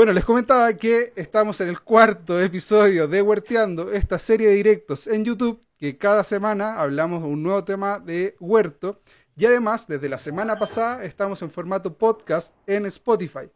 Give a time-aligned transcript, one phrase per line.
[0.00, 5.06] Bueno, les comentaba que estamos en el cuarto episodio de Huerteando, esta serie de directos
[5.06, 9.02] en YouTube, que cada semana hablamos de un nuevo tema de huerto.
[9.36, 13.50] Y además, desde la semana pasada estamos en formato podcast en Spotify.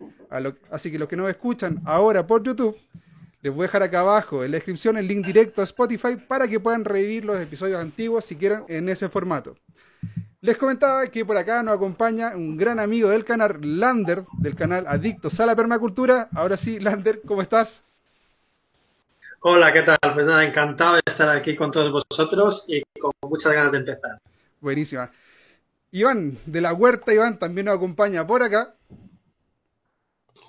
[0.71, 2.77] así que los que no escuchan ahora por YouTube,
[3.41, 6.47] les voy a dejar acá abajo en la descripción el link directo a Spotify para
[6.47, 9.57] que puedan revivir los episodios antiguos si quieren en ese formato.
[10.45, 14.85] Les comentaba que por acá nos acompaña un gran amigo del canal, Lander, del canal
[14.87, 16.29] Adictos a la Permacultura.
[16.35, 17.83] Ahora sí, Lander, ¿cómo estás?
[19.41, 19.97] Hola, ¿qué tal?
[20.13, 24.19] Pues nada, encantado de estar aquí con todos vosotros y con muchas ganas de empezar.
[24.61, 25.11] Buenísima.
[25.93, 28.75] Iván, de la Huerta, Iván, también nos acompaña por acá.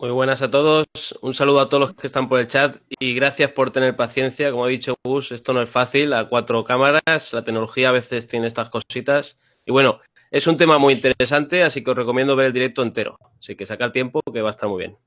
[0.01, 0.87] Muy buenas a todos,
[1.21, 4.51] un saludo a todos los que están por el chat y gracias por tener paciencia.
[4.51, 8.27] Como ha dicho Gus, esto no es fácil, a cuatro cámaras, la tecnología a veces
[8.27, 9.37] tiene estas cositas.
[9.65, 9.99] Y bueno,
[10.29, 13.17] es un tema muy interesante, así que os recomiendo ver el directo entero.
[13.39, 14.97] Así que sacar tiempo, que va a estar muy bien.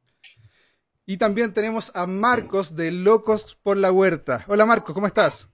[1.06, 4.45] Y también tenemos a Marcos de Locos por la Huerta.
[4.48, 5.48] Hola Marcos, ¿cómo estás?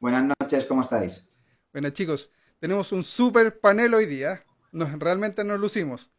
[0.00, 1.28] Buenas noches, ¿cómo estáis?
[1.72, 4.44] Bueno chicos, tenemos un super panel hoy día.
[4.72, 6.10] Nos, realmente nos lucimos.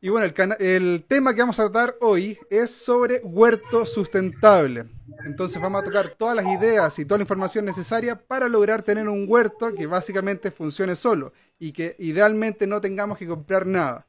[0.00, 4.86] Y bueno, el, tema que vamos a tratar hoy es sobre huerto sustentable.
[5.24, 9.08] Entonces vamos a tocar todas las ideas y toda la información necesaria para lograr tener
[9.08, 14.06] un huerto que básicamente funcione solo y que idealmente no tengamos que comprar nada.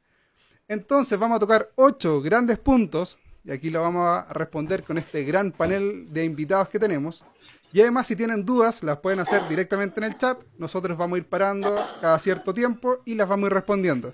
[0.68, 5.24] Entonces vamos a tocar ocho grandes puntos y aquí lo vamos a responder con este
[5.24, 7.24] gran panel de invitados que tenemos.
[7.72, 10.38] Y además si tienen dudas las pueden hacer directamente en el chat.
[10.58, 14.12] Nosotros vamos a ir parando cada cierto tiempo y las vamos a ir respondiendo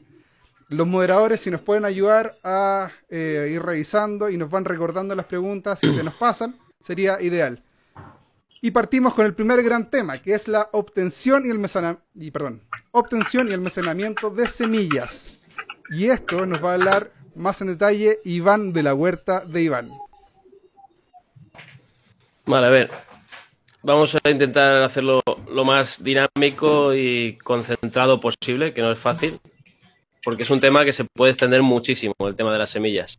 [0.72, 5.26] los moderadores si nos pueden ayudar a eh, ir revisando y nos van recordando las
[5.26, 7.62] preguntas si se nos pasan, sería ideal.
[8.60, 11.60] Y partimos con el primer gran tema, que es la obtención y el,
[12.14, 15.36] y, perdón, obtención y almacenamiento de semillas.
[15.90, 19.90] Y esto nos va a hablar más en detalle Iván de la Huerta de Iván.
[22.46, 22.90] Vale, a ver.
[23.82, 25.20] Vamos a intentar hacerlo
[25.50, 29.40] lo más dinámico y concentrado posible, que no es fácil
[30.24, 33.18] porque es un tema que se puede extender muchísimo, el tema de las semillas.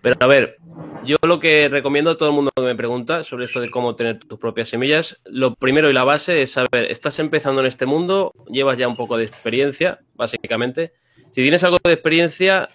[0.00, 0.56] Pero a ver,
[1.04, 3.96] yo lo que recomiendo a todo el mundo que me pregunta sobre eso de cómo
[3.96, 7.84] tener tus propias semillas, lo primero y la base es saber, estás empezando en este
[7.84, 10.92] mundo, llevas ya un poco de experiencia, básicamente.
[11.30, 12.70] Si tienes algo de experiencia,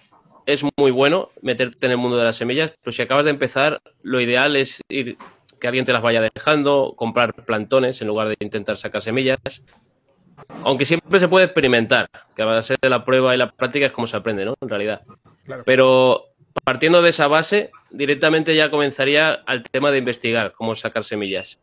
[0.46, 3.80] es muy bueno meterte en el mundo de las semillas, pero si acabas de empezar,
[4.02, 5.16] lo ideal es ir
[5.60, 9.38] que alguien te las vaya dejando, comprar plantones en lugar de intentar sacar semillas.
[10.62, 14.06] Aunque siempre se puede experimentar, que a ser la prueba y la práctica es como
[14.06, 14.54] se aprende, ¿no?
[14.60, 15.02] En realidad.
[15.64, 16.34] Pero
[16.64, 21.58] partiendo de esa base, directamente ya comenzaría al tema de investigar cómo sacar semillas.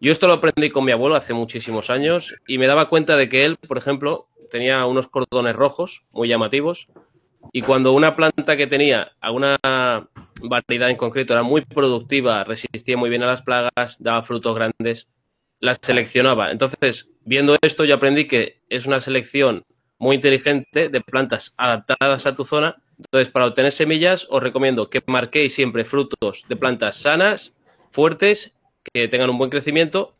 [0.00, 3.28] Yo esto lo aprendí con mi abuelo hace muchísimos años y me daba cuenta de
[3.28, 6.88] que él, por ejemplo, tenía unos cordones rojos muy llamativos
[7.52, 9.56] y cuando una planta que tenía alguna
[10.42, 15.10] variedad en concreto era muy productiva, resistía muy bien a las plagas, daba frutos grandes,
[15.60, 16.50] las seleccionaba.
[16.50, 19.64] Entonces, viendo esto, yo aprendí que es una selección
[19.98, 22.82] muy inteligente de plantas adaptadas a tu zona.
[22.98, 27.56] Entonces, para obtener semillas, os recomiendo que marquéis siempre frutos de plantas sanas,
[27.90, 28.56] fuertes,
[28.92, 30.16] que tengan un buen crecimiento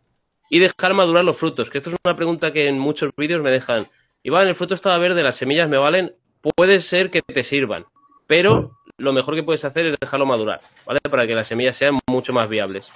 [0.51, 1.71] y dejar madurar los frutos.
[1.71, 3.87] Que esto es una pregunta que en muchos vídeos me dejan.
[4.23, 6.15] Iván, el fruto estaba verde, las semillas me valen.
[6.57, 7.87] Puede ser que te sirvan,
[8.27, 11.01] pero lo mejor que puedes hacer es dejarlo madurar, ¿vale?
[11.11, 12.93] Para que las semillas sean mucho más viables.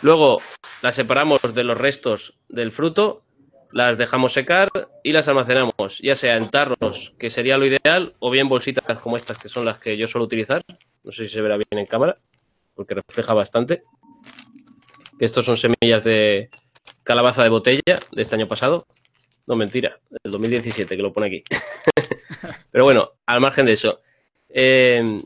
[0.00, 0.40] Luego
[0.82, 3.22] las separamos de los restos del fruto,
[3.72, 4.68] las dejamos secar
[5.02, 9.16] y las almacenamos, ya sea en tarros, que sería lo ideal, o bien bolsitas como
[9.16, 10.62] estas, que son las que yo suelo utilizar.
[11.04, 12.18] No sé si se verá bien en cámara,
[12.74, 13.82] porque refleja bastante.
[15.18, 16.48] Estos son semillas de
[17.02, 18.86] calabaza de botella de este año pasado.
[19.46, 21.44] No, mentira, del 2017, que lo pone aquí.
[22.70, 24.00] Pero bueno, al margen de eso.
[24.48, 25.20] Eh,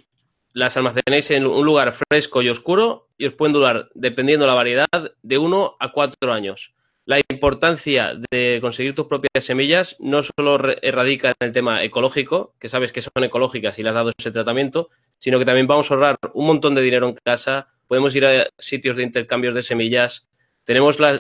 [0.53, 4.55] las almacenéis en un lugar fresco y oscuro y os pueden durar, dependiendo de la
[4.55, 4.87] variedad,
[5.23, 6.75] de uno a cuatro años.
[7.05, 12.69] La importancia de conseguir tus propias semillas no solo radica en el tema ecológico, que
[12.69, 15.95] sabes que son ecológicas y le has dado ese tratamiento, sino que también vamos a
[15.95, 20.29] ahorrar un montón de dinero en casa, podemos ir a sitios de intercambios de semillas,
[20.65, 21.19] tenemos la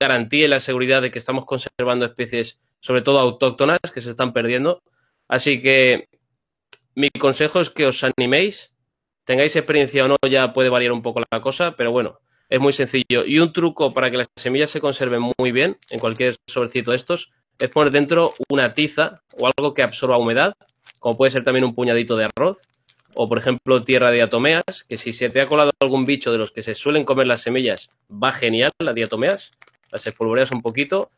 [0.00, 4.32] garantía y la seguridad de que estamos conservando especies, sobre todo autóctonas, que se están
[4.32, 4.82] perdiendo.
[5.26, 6.08] Así que
[6.94, 8.73] mi consejo es que os animéis
[9.24, 12.18] tengáis experiencia o no, ya puede variar un poco la cosa, pero bueno,
[12.48, 13.24] es muy sencillo.
[13.26, 16.96] Y un truco para que las semillas se conserven muy bien en cualquier sobrecito de
[16.96, 20.54] estos es poner dentro una tiza o algo que absorba humedad,
[20.98, 22.68] como puede ser también un puñadito de arroz
[23.14, 26.38] o por ejemplo tierra de diatomeas, que si se te ha colado algún bicho de
[26.38, 29.52] los que se suelen comer las semillas, va genial la diatomeas,
[29.90, 31.10] las espolvoreas un poquito,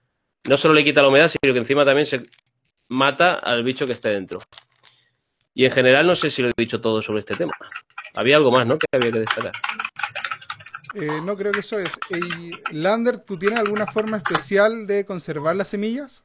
[0.47, 2.23] no solo le quita la humedad, sino que encima también se
[2.89, 4.41] mata al bicho que esté dentro.
[5.55, 7.53] Y en general no sé si lo he dicho todo sobre este tema.
[8.17, 8.79] Había algo más, ¿no?
[8.79, 9.53] Que había que destacar.
[10.95, 11.91] Eh, no creo que eso es.
[12.73, 16.25] Lander, ¿tú tienes alguna forma especial de conservar las semillas?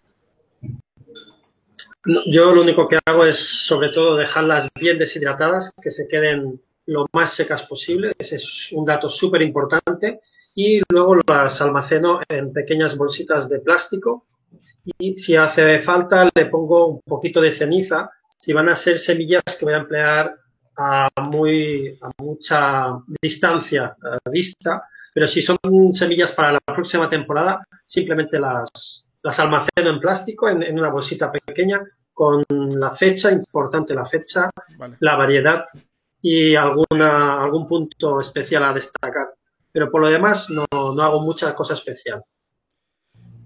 [2.05, 6.61] No, yo lo único que hago es sobre todo dejarlas bien deshidratadas, que se queden
[6.85, 8.13] lo más secas posible.
[8.17, 10.21] Ese es un dato súper importante.
[10.55, 14.25] Y luego las almaceno en pequeñas bolsitas de plástico.
[14.97, 18.09] Y si hace falta, le pongo un poquito de ceniza.
[18.37, 20.40] Si van a ser semillas que voy a emplear
[20.77, 24.83] a, muy, a mucha distancia a vista,
[25.13, 25.57] pero si son
[25.93, 31.31] semillas para la próxima temporada, simplemente las, las almaceno en plástico en, en, una bolsita
[31.31, 31.81] pequeña
[32.13, 34.97] con la fecha, importante la fecha, vale.
[34.99, 35.65] la variedad
[36.21, 39.33] y alguna, algún punto especial a destacar.
[39.71, 42.23] Pero por lo demás no, no hago mucha cosa especial.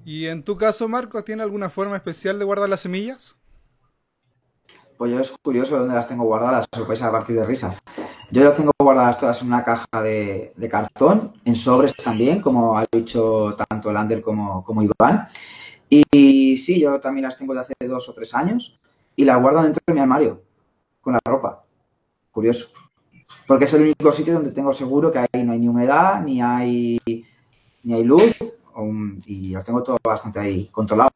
[0.03, 3.35] ¿Y en tu caso, Marco, tiene alguna forma especial de guardar las semillas?
[4.97, 7.75] Pues yo es curioso dónde las tengo guardadas, os vais a partir de risa.
[8.31, 12.77] Yo las tengo guardadas todas en una caja de, de cartón, en sobres también, como
[12.77, 15.27] ha dicho tanto Lander como, como Iván.
[15.89, 18.79] Y, y sí, yo también las tengo de hace dos o tres años
[19.15, 20.41] y las guardo dentro de mi armario,
[21.01, 21.63] con la ropa.
[22.31, 22.69] Curioso.
[23.47, 26.41] Porque es el único sitio donde tengo seguro que ahí no hay ni humedad, ni
[26.41, 26.97] hay,
[27.83, 28.35] ni hay luz,
[29.25, 31.11] y las tengo todo bastante ahí controlado.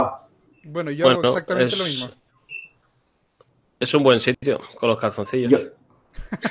[0.63, 1.79] Bueno, yo bueno, hago exactamente es...
[1.79, 2.09] lo mismo.
[3.79, 5.51] Es un buen sitio con los calzoncillos.
[5.51, 5.57] Yo...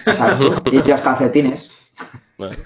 [0.07, 0.63] Exacto.
[0.73, 1.71] y los calcetines.
[2.37, 2.57] Bueno.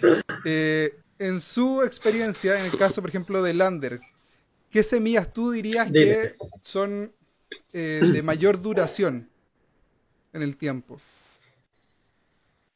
[0.44, 4.00] eh, en su experiencia, en el caso, por ejemplo, de Lander,
[4.70, 7.12] ¿qué semillas tú dirías que son
[7.72, 9.28] eh, de mayor duración
[10.32, 10.98] en el tiempo?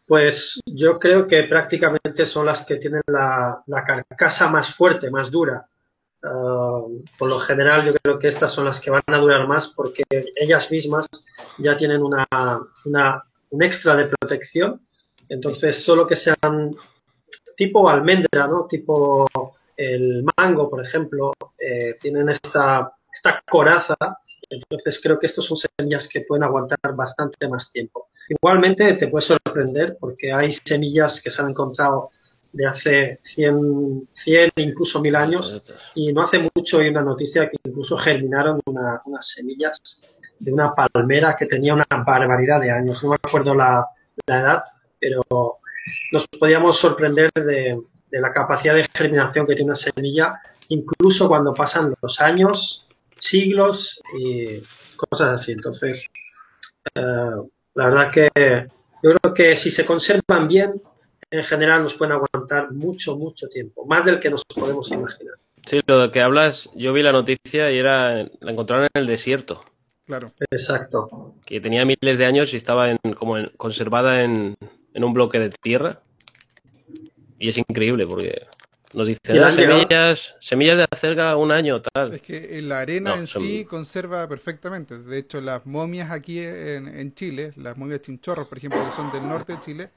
[0.07, 5.31] Pues yo creo que prácticamente son las que tienen la, la carcasa más fuerte, más
[5.31, 5.67] dura.
[6.25, 9.69] Uh, por lo general yo creo que estas son las que van a durar más
[9.69, 10.05] porque
[10.37, 11.07] ellas mismas
[11.59, 12.27] ya tienen una,
[12.87, 14.81] una, un extra de protección.
[15.29, 16.75] Entonces, solo que sean
[17.57, 18.67] tipo almendra, ¿no?
[18.67, 19.27] Tipo
[19.77, 23.97] el mango, por ejemplo, eh, tienen esta, esta coraza.
[24.49, 28.09] Entonces, creo que estos son semillas que pueden aguantar bastante más tiempo.
[28.29, 32.11] Igualmente, te puede sorprender porque hay semillas que se han encontrado
[32.55, 35.61] de hace 100, 100 incluso mil años
[35.95, 40.03] y no hace mucho hay una noticia que incluso germinaron una, unas semillas
[40.39, 43.03] de una palmera que tenía una barbaridad de años.
[43.03, 43.87] No me acuerdo la,
[44.27, 44.63] la edad,
[45.01, 45.23] pero
[46.13, 47.81] nos podíamos sorprender de,
[48.11, 52.87] de, la capacidad de germinación que tiene una semilla, incluso cuando pasan los años,
[53.17, 54.61] siglos y
[54.97, 55.53] cosas así.
[55.53, 56.07] Entonces,
[56.95, 57.01] eh,
[57.75, 58.29] la verdad que
[59.03, 60.81] yo creo que si se conservan bien,
[61.35, 65.35] en general nos pueden aguantar mucho, mucho tiempo, más del que nos podemos imaginar.
[65.67, 69.65] Sí, lo que hablas, yo vi la noticia y era, la encontraron en el desierto.
[70.07, 70.33] Claro.
[70.51, 71.35] Exacto.
[71.47, 74.57] Que tenía miles de años y estaba en, como en, conservada en,
[74.93, 76.03] en, un bloque de tierra.
[77.39, 78.47] Y es increíble porque
[78.93, 82.13] nos dicen las semillas, semillas de acelga un año, tal.
[82.13, 83.43] Es que la arena no, en son...
[83.43, 84.99] sí conserva perfectamente.
[84.99, 89.11] De hecho, las momias aquí en, en Chile, las momias chinchorros, por ejemplo, que son
[89.11, 89.91] del norte de Chile,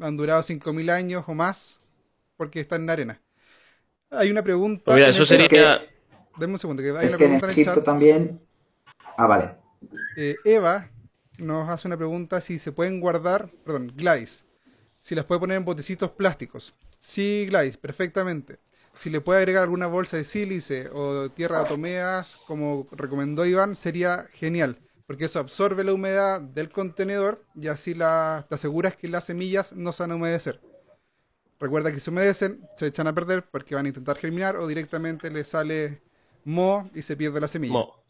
[0.00, 1.80] han durado 5.000 años o más
[2.36, 3.22] porque están en la arena.
[4.10, 4.84] Hay una pregunta.
[4.84, 5.48] Pues mira, eso sería.
[5.48, 5.88] Que...
[6.38, 7.84] Deme un segundo, que hay es una que pregunta en Egipto en el chat.
[7.84, 8.40] también.
[9.16, 9.56] Ah, vale.
[10.16, 10.88] Eh, Eva
[11.38, 14.46] nos hace una pregunta si se pueden guardar, perdón, Gladys,
[15.00, 16.74] si las puede poner en botecitos plásticos.
[16.98, 18.58] Sí, Gladys, perfectamente.
[18.94, 23.74] Si le puede agregar alguna bolsa de sílice o tierra de atomeas, como recomendó Iván,
[23.74, 24.78] sería genial
[25.08, 29.72] porque eso absorbe la humedad del contenedor y así la, te aseguras que las semillas
[29.72, 30.60] no se van a humedecer.
[31.58, 35.30] Recuerda que si humedecen, se echan a perder porque van a intentar germinar o directamente
[35.30, 36.02] le sale
[36.44, 37.72] moho y se pierde la semilla.
[37.72, 38.04] Mo.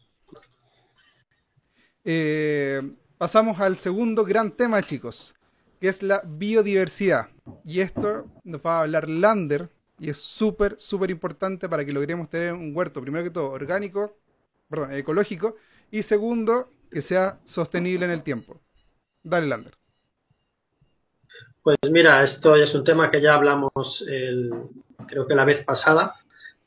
[2.03, 2.81] Eh,
[3.17, 5.33] pasamos al segundo gran tema, chicos,
[5.79, 7.29] que es la biodiversidad.
[7.63, 12.29] Y esto nos va a hablar Lander y es súper, súper importante para que logremos
[12.29, 14.17] tener un huerto, primero que todo, orgánico,
[14.69, 15.55] perdón, ecológico,
[15.91, 18.59] y segundo, que sea sostenible en el tiempo.
[19.23, 19.73] Dale, Lander.
[21.61, 24.51] Pues mira, esto es un tema que ya hablamos el,
[25.07, 26.15] creo que la vez pasada,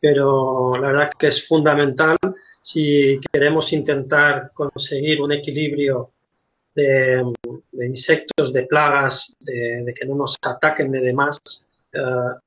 [0.01, 2.17] pero la verdad que es fundamental
[2.61, 6.11] si queremos intentar conseguir un equilibrio
[6.75, 7.23] de,
[7.73, 11.39] insectos, de plagas, de, que no nos ataquen de demás.
[11.95, 12.39] Uh,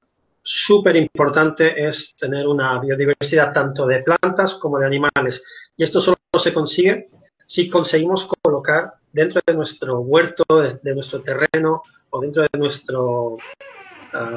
[0.47, 5.43] Súper importante es tener una biodiversidad tanto de plantas como de animales.
[5.75, 7.09] Y esto solo se consigue
[7.45, 10.43] si conseguimos colocar dentro de nuestro huerto,
[10.81, 13.37] de, nuestro terreno o dentro de nuestra uh,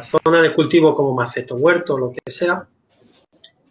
[0.03, 2.69] zona de cultivo como maceto, huerto, lo que sea,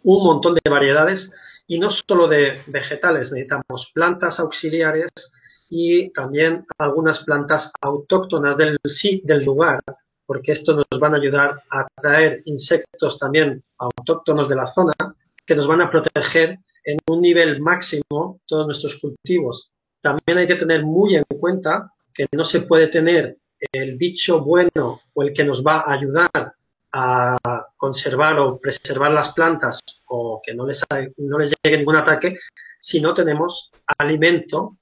[0.02, 1.30] un montón de variedades
[1.66, 5.10] y no solo de vegetales, necesitamos plantas auxiliares
[5.70, 8.78] y también algunas plantas autóctonas del,
[9.22, 9.80] del lugar,
[10.26, 14.94] porque esto nos van a ayudar a atraer insectos también autóctonos de la zona
[15.46, 19.70] que nos van a proteger en un nivel máximo todos nuestros cultivos.
[20.00, 23.36] También hay que tener muy en cuenta que no se puede tener
[23.72, 26.54] el bicho bueno o el que nos va a ayudar
[26.92, 27.36] a
[27.76, 30.82] conservar o preservar las plantas o que no les,
[31.18, 32.38] no les llegue ningún ataque
[32.78, 34.78] si no tenemos alimento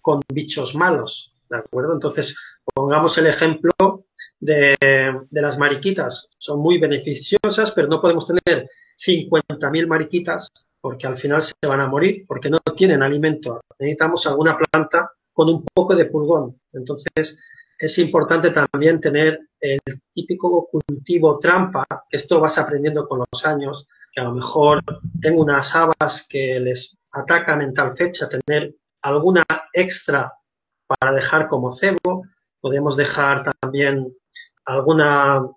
[0.00, 1.92] con bichos malos, ¿de acuerdo?
[1.92, 2.36] Entonces,
[2.74, 4.06] pongamos el ejemplo
[4.40, 6.30] de, de las mariquitas.
[6.36, 10.50] Son muy beneficiosas, pero no podemos tener 50.000 mariquitas
[10.84, 13.62] porque al final se van a morir porque no tienen alimento.
[13.78, 16.60] Necesitamos alguna planta con un poco de pulgón.
[16.74, 17.42] Entonces,
[17.78, 19.80] es importante también tener el
[20.12, 24.82] típico cultivo trampa, que esto vas aprendiendo con los años, que a lo mejor
[25.22, 30.34] tengo unas habas que les atacan en tal fecha, tener alguna extra
[30.86, 32.26] para dejar como cebo,
[32.60, 34.14] podemos dejar también
[34.66, 35.48] alguna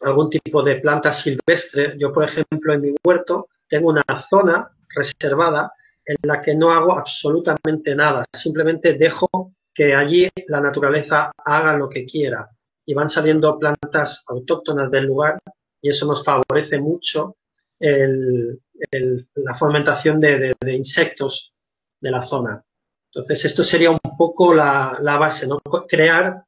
[0.00, 1.94] algún tipo de planta silvestre.
[1.96, 5.72] Yo, por ejemplo, en mi huerto tengo una zona reservada
[6.04, 11.88] en la que no hago absolutamente nada, simplemente dejo que allí la naturaleza haga lo
[11.88, 12.48] que quiera
[12.84, 15.38] y van saliendo plantas autóctonas del lugar
[15.80, 17.36] y eso nos favorece mucho
[17.80, 21.52] la fomentación de, insectos
[22.00, 22.64] de la zona.
[23.12, 25.60] Entonces, esto sería un poco la, base, ¿no?
[25.86, 26.44] Crear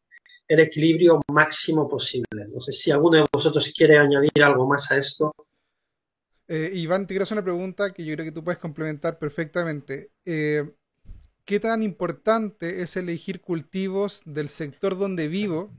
[0.49, 2.49] el equilibrio máximo posible.
[2.53, 5.33] No sé si alguno de vosotros quiere añadir algo más a esto.
[6.52, 10.11] Eh, Iván, te quiero hacer una pregunta que yo creo que tú puedes complementar perfectamente.
[10.25, 10.69] Eh,
[11.45, 15.71] ¿qué tan importante es elegir cultivos del sector donde vivo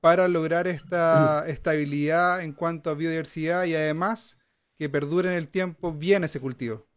[0.00, 1.50] para lograr esta mm.
[1.50, 4.38] estabilidad en cuanto a biodiversidad y además
[4.76, 6.88] que perdure en el tiempo bien ese cultivo?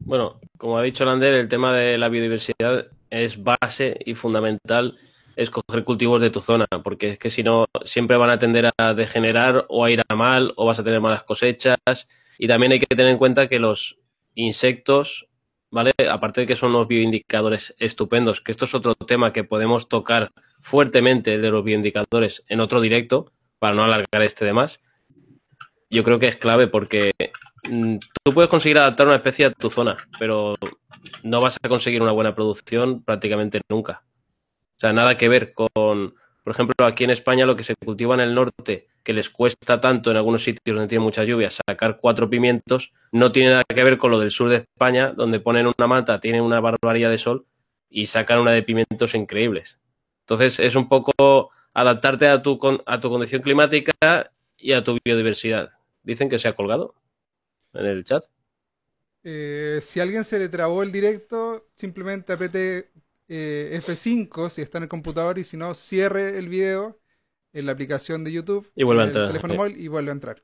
[0.00, 4.98] Bueno, como ha dicho Lander, el tema de la biodiversidad es base y fundamental
[5.36, 8.94] escoger cultivos de tu zona, porque es que si no, siempre van a tender a
[8.94, 11.76] degenerar o a ir a mal o vas a tener malas cosechas.
[12.38, 13.98] Y también hay que tener en cuenta que los
[14.34, 15.28] insectos,
[15.70, 15.92] ¿vale?
[16.10, 20.32] Aparte de que son unos bioindicadores estupendos, que esto es otro tema que podemos tocar
[20.60, 24.82] fuertemente de los bioindicadores en otro directo, para no alargar este de más.
[25.88, 27.12] Yo creo que es clave porque
[27.70, 30.54] mm, tú puedes conseguir adaptar una especie a tu zona, pero
[31.22, 34.04] no vas a conseguir una buena producción prácticamente nunca.
[34.76, 36.14] O sea, nada que ver con,
[36.44, 39.80] por ejemplo, aquí en España lo que se cultiva en el norte, que les cuesta
[39.80, 43.84] tanto en algunos sitios donde tiene mucha lluvia sacar cuatro pimientos, no tiene nada que
[43.84, 47.18] ver con lo del sur de España, donde ponen una mata, tienen una barbaridad de
[47.18, 47.46] sol
[47.88, 49.78] y sacan una de pimientos increíbles.
[50.22, 55.72] Entonces es un poco adaptarte a tu, a tu condición climática y a tu biodiversidad.
[56.02, 56.94] Dicen que se ha colgado
[57.72, 58.24] en el chat.
[59.22, 62.90] Eh, si alguien se le trabó el directo, simplemente apriete
[63.36, 67.00] eh, F5 si está en el computador y si no, cierre el video
[67.52, 69.24] en la aplicación de YouTube y vuelve a entrar.
[69.24, 70.42] El teléfono móvil y vuelve a entrar.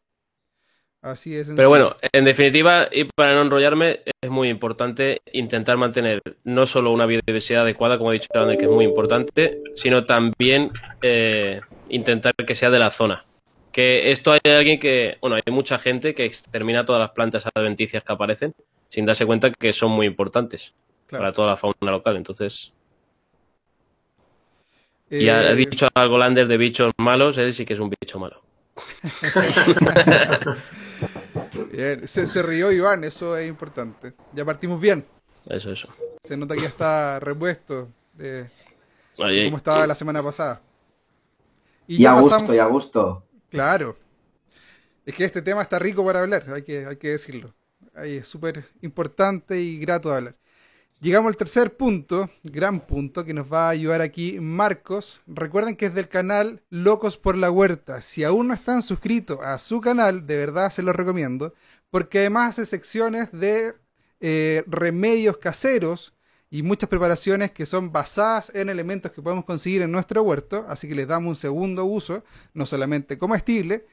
[1.02, 1.50] Así es.
[1.54, 6.92] Pero bueno, en definitiva, y para no enrollarme, es muy importante intentar mantener no solo
[6.92, 10.70] una biodiversidad adecuada, como he dicho antes, que es muy importante, sino también
[11.00, 13.24] eh, intentar que sea de la zona.
[13.72, 18.02] Que esto hay alguien que, bueno, hay mucha gente que extermina todas las plantas adventicias
[18.02, 18.52] que aparecen
[18.88, 20.74] sin darse cuenta que son muy importantes
[21.08, 22.16] para toda la fauna local.
[22.16, 22.72] Entonces.
[25.10, 28.20] Y ha, eh, dicho algo Lander de bichos malos, él sí que es un bicho
[28.20, 28.42] malo.
[31.72, 34.12] bien, se, rió Iván, eso es importante.
[34.32, 35.04] Ya partimos bien.
[35.46, 35.88] Eso, eso.
[36.22, 38.48] Se nota que ya está repuesto de,
[39.16, 40.62] cómo estaba la semana pasada.
[41.88, 43.26] Y, a gusto, y a gusto.
[43.48, 43.96] Claro.
[45.04, 47.52] Es que este tema está rico para hablar, hay que, hay que decirlo.
[47.96, 50.36] es súper importante y grato de hablar.
[51.00, 55.22] Llegamos al tercer punto, gran punto, que nos va a ayudar aquí Marcos.
[55.26, 58.02] Recuerden que es del canal Locos por la Huerta.
[58.02, 61.54] Si aún no están suscritos a su canal, de verdad se los recomiendo,
[61.88, 63.76] porque además hace secciones de
[64.20, 66.12] eh, remedios caseros
[66.50, 70.86] y muchas preparaciones que son basadas en elementos que podemos conseguir en nuestro huerto, así
[70.86, 73.86] que les damos un segundo uso, no solamente comestible.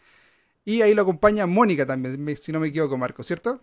[0.65, 3.61] Y ahí lo acompaña Mónica también, si no me equivoco, Marcos, ¿cierto?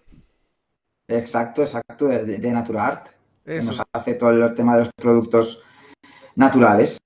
[1.09, 3.09] Exacto, exacto, de, de Art
[3.45, 5.63] nos hace todo el tema de los productos
[6.35, 6.99] naturales.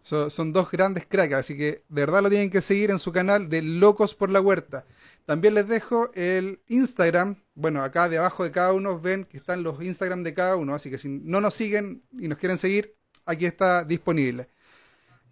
[0.00, 3.48] son dos grandes cracks, así que de verdad lo tienen que seguir en su canal
[3.48, 4.84] de Locos por la Huerta.
[5.26, 7.36] También les dejo el Instagram.
[7.54, 10.90] Bueno, acá debajo de cada uno ven que están los Instagram de cada uno, así
[10.90, 12.94] que si no nos siguen y nos quieren seguir,
[13.26, 14.48] aquí está disponible.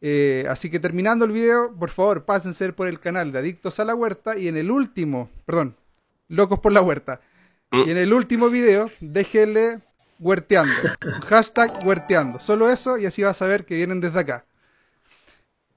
[0.03, 3.85] Eh, así que terminando el video, por favor, pásense por el canal de Adictos a
[3.85, 5.77] la Huerta y en el último, perdón,
[6.29, 7.21] Locos por la Huerta.
[7.71, 7.83] Mm.
[7.87, 9.81] Y en el último video, déjenle
[10.19, 10.73] huerteando.
[11.27, 12.39] Hashtag huerteando.
[12.39, 14.45] Solo eso y así vas a ver que vienen desde acá.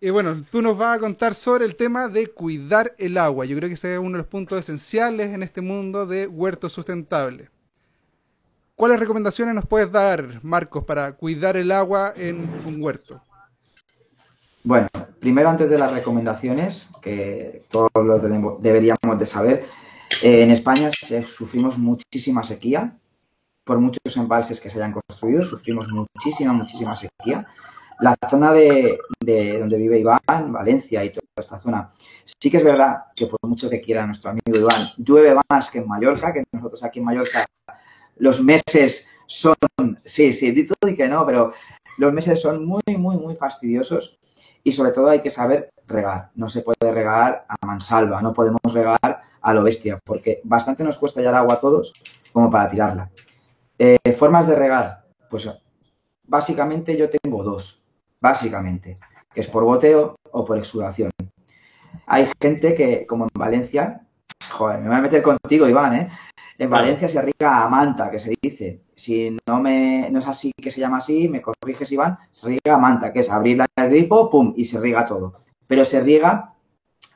[0.02, 3.46] Y bueno, tú nos vas a contar sobre el tema de cuidar el agua.
[3.46, 6.70] Yo creo que ese es uno de los puntos esenciales en este mundo de huerto
[6.70, 7.50] sustentable.
[8.76, 13.22] ¿Cuáles recomendaciones nos puedes dar, Marcos, para cuidar el agua en un huerto?
[14.64, 14.88] Bueno,
[15.20, 18.20] primero antes de las recomendaciones, que todos lo
[18.60, 19.66] deberíamos de saber,
[20.22, 20.92] eh, en España
[21.26, 22.98] sufrimos muchísima sequía,
[23.70, 27.46] por muchos embalses que se hayan construido, sufrimos muchísima, muchísima sequía.
[28.00, 28.98] La zona de,
[29.60, 31.92] donde vive Iván, Valencia y toda esta zona,
[32.24, 35.78] sí que es verdad que por mucho que quiera nuestro amigo Iván, llueve más que
[35.78, 37.46] en Mallorca, que nosotros aquí en Mallorca
[38.16, 39.54] los meses son,
[40.04, 41.54] sí, sí, di todo y que no, pero
[42.00, 44.18] los meses son muy, muy, muy fastidiosos
[44.64, 46.32] y sobre todo hay que saber regar.
[46.34, 50.98] No se puede regar a mansalva, no podemos regar a lo bestia, porque bastante nos
[50.98, 51.94] cuesta ya el agua a todos
[52.34, 53.12] como para tirarla.
[53.82, 55.50] Eh, formas de regar, pues
[56.28, 57.80] básicamente yo tengo dos
[58.20, 59.00] básicamente,
[59.34, 61.12] que es por boteo o por exudación.
[62.06, 64.06] Hay gente que, como en Valencia,
[64.52, 66.10] joder, me voy a meter contigo, Iván, ¿eh?
[66.58, 68.82] En Valencia se riega a manta, que se dice.
[68.94, 72.76] Si no me no es así que se llama así, me corriges, Iván, se riega
[72.76, 75.42] a manta, que es abrir el grifo, pum, y se riega todo.
[75.68, 76.54] Pero se riega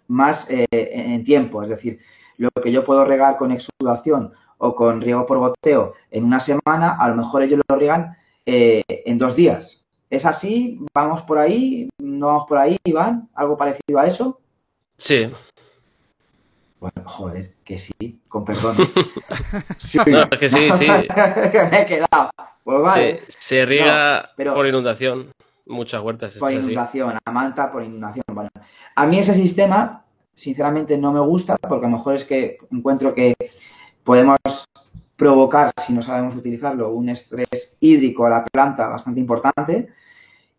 [0.08, 2.00] más eh, en tiempo, es decir,
[2.38, 4.32] lo que yo puedo regar con exudación
[4.64, 8.16] o con riego por goteo en una semana, a lo mejor ellos lo riegan
[8.46, 9.84] eh, en dos días.
[10.10, 10.80] ¿Es así?
[10.94, 11.90] ¿Vamos por ahí?
[11.98, 13.28] ¿No vamos por ahí, Iván?
[13.36, 14.40] ¿Algo parecido a eso?
[14.96, 15.30] Sí.
[16.80, 18.78] Bueno, joder, que sí, con perdón.
[19.78, 20.00] sí.
[20.08, 20.86] No, es que sí, sí.
[20.86, 22.30] que me he quedado.
[22.64, 23.24] Pues vale.
[23.28, 25.34] se riega por inundación.
[25.66, 26.36] Muchas huertas.
[26.36, 28.24] Por inundación, a manta por inundación.
[28.32, 28.50] Bueno,
[28.96, 33.14] a mí ese sistema, sinceramente, no me gusta porque a lo mejor es que encuentro
[33.14, 33.36] que
[34.04, 34.38] podemos
[35.16, 39.90] provocar, si no sabemos utilizarlo, un estrés hídrico a la planta bastante importante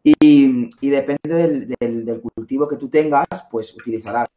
[0.02, 4.28] y, depende del, cultivo que tú tengas, pues utilizarás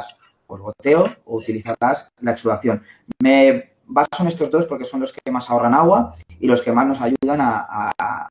[0.46, 2.82] por goteo o utilizarás la exudación.
[3.22, 6.72] Me baso en estos dos porque son los que más ahorran agua y los que
[6.72, 8.30] más nos ayudan a,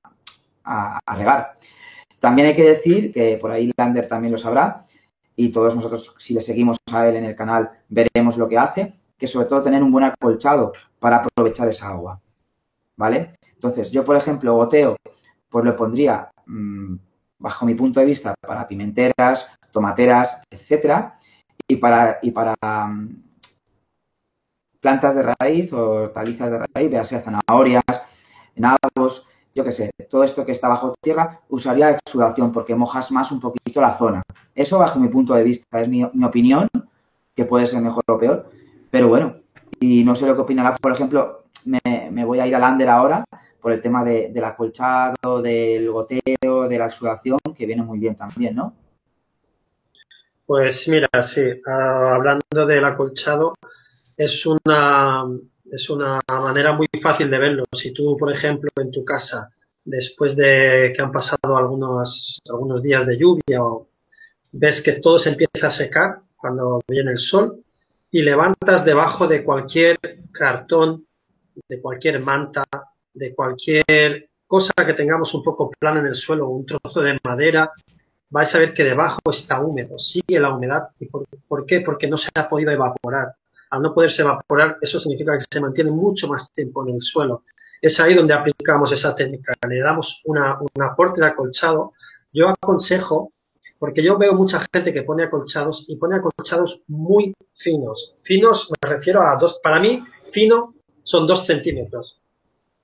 [1.14, 1.58] regar.
[2.20, 4.84] También hay que decir que por ahí Lander también lo sabrá
[5.36, 8.94] y todos nosotros, si le seguimos a él en el canal, veremos lo que hace,
[9.16, 12.20] que sobre todo tener un buen acolchado para aprovechar esa agua.
[12.96, 13.32] ¿Vale?
[13.54, 14.96] Entonces, yo, por ejemplo, goteo,
[15.48, 16.96] pues le pondría mm,
[17.38, 21.18] bajo mi punto de vista, para pimenteras, tomateras, etcétera,
[21.68, 23.22] y para, y para mm,
[24.80, 27.82] plantas de raíz o hortalizas de raíz, véase zanahorias,
[28.54, 33.32] nabos, yo qué sé, todo esto que está bajo tierra, usaría exudación porque mojas más
[33.32, 34.22] un poquito la zona.
[34.54, 36.68] Eso bajo mi punto de vista, es mi, opinión,
[37.34, 38.50] que puede ser mejor o peor,
[38.96, 39.42] pero bueno,
[39.78, 43.26] y no sé lo que opinará, por ejemplo, me, voy a ir al Ander ahora,
[43.60, 48.16] por el tema de, del acolchado, del goteo, de la exudación, que viene muy bien
[48.16, 48.74] también, ¿no?
[50.46, 53.52] Pues mira, sí, ah, hablando del acolchado,
[54.16, 55.26] es una,
[55.70, 57.64] es una manera muy fácil de verlo.
[57.72, 59.50] Si tú, por ejemplo, en tu casa,
[59.84, 63.88] después de que han pasado algunos, algunos días de lluvia, o
[64.52, 67.62] ves que todo se empieza a secar cuando viene el sol,
[68.10, 69.98] y levantas debajo de cualquier
[70.32, 71.06] cartón,
[71.68, 72.64] de cualquier manta,
[73.12, 77.70] de cualquier cosa que tengamos un poco plano en el suelo, un trozo de madera,
[78.30, 80.88] vais a ver que debajo está húmedo, sigue la humedad.
[80.98, 81.80] ¿Y por, qué?
[81.80, 83.34] Porque no se ha podido evaporar.
[83.70, 87.42] Al no poderse evaporar, eso significa que se mantiene mucho más tiempo en el suelo.
[87.80, 91.92] Es ahí donde aplicamos esa técnica, le damos una, un aporte de acolchado.
[92.32, 93.32] Yo aconsejo,
[93.78, 98.14] porque yo veo mucha gente que pone acolchados y pone acolchados muy finos.
[98.22, 102.20] Finos, me refiero a dos, para mí, fino son dos centímetros.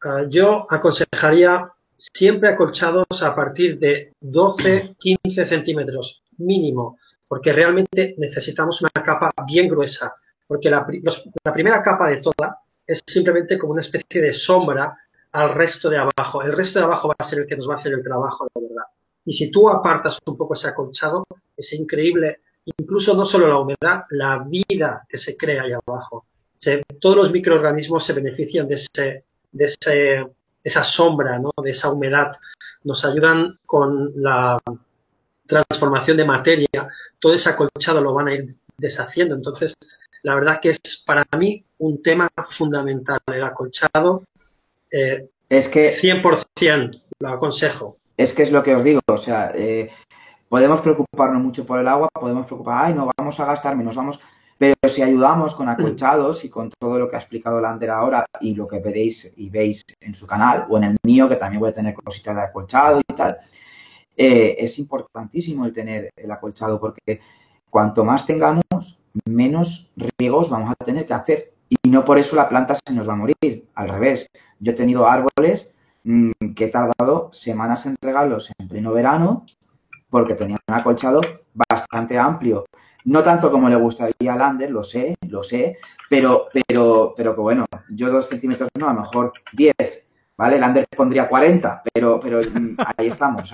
[0.05, 8.83] Ah, yo aconsejaría siempre acolchados a partir de 12, 15 centímetros mínimo, porque realmente necesitamos
[8.83, 10.15] una capa bien gruesa,
[10.47, 10.85] porque la,
[11.53, 14.99] primera capa de toda es simplemente como una especie de sombra
[15.31, 16.43] al resto de abajo.
[16.43, 18.47] El resto de abajo va a ser el que nos va a hacer el trabajo,
[18.55, 18.85] de verdad.
[19.25, 21.25] Y si tú apartas un poco ese acolchado,
[21.57, 26.27] es increíble, incluso no solo la humedad, la vida que se crea ahí abajo.
[27.01, 30.27] todos los microorganismos se benefician de ese, de ese,
[30.63, 31.53] esa sombra, ¿no?
[31.63, 32.33] de esa humedad,
[32.85, 34.59] nos ayudan con la
[35.47, 38.47] transformación de materia, todo ese acolchado lo van a ir
[38.79, 39.35] deshaciendo.
[39.35, 39.75] Entonces,
[40.23, 44.25] la verdad que es para mí un tema fundamental, el acolchado.
[44.91, 47.99] Eh, es que 100% lo aconsejo.
[48.23, 49.91] Es que es lo que os digo, o sea, eh,
[50.49, 54.21] podemos preocuparnos mucho por el agua, podemos preocupar, ay, no vamos a gastar menos, vamos.
[54.57, 58.55] Pero si ayudamos con acolchados y con todo lo que ha explicado Lander ahora y
[58.55, 61.71] lo que veréis y veis en su canal o en el mío, que también voy
[61.71, 63.39] a tener cositas de acolchado y tal,
[64.17, 67.19] eh, es importantísimo el tener el acolchado porque
[67.71, 68.63] cuanto más tengamos,
[69.25, 71.55] menos riegos vamos a tener que hacer.
[71.69, 73.67] Y no por eso la planta se nos va a morir.
[73.75, 74.29] Al revés,
[74.61, 75.75] yo he tenido árboles
[76.05, 79.45] que he tardado semanas en regalos en pleno verano
[80.11, 81.21] porque tenían un acolchado
[81.55, 82.67] bastante amplio.
[83.05, 87.41] No tanto como le gustaría a Lander, lo sé, lo sé, pero, pero, pero que
[87.41, 89.75] bueno, yo dos centímetros no, a lo mejor 10,
[90.37, 90.59] ¿vale?
[90.59, 93.53] Lander pondría 40, pero, pero mm, ahí estamos.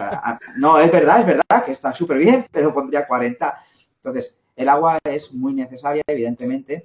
[0.57, 3.57] No, es verdad, es verdad que está súper bien, pero pondría 40.
[4.03, 6.85] Entonces, el agua es muy necesaria, evidentemente,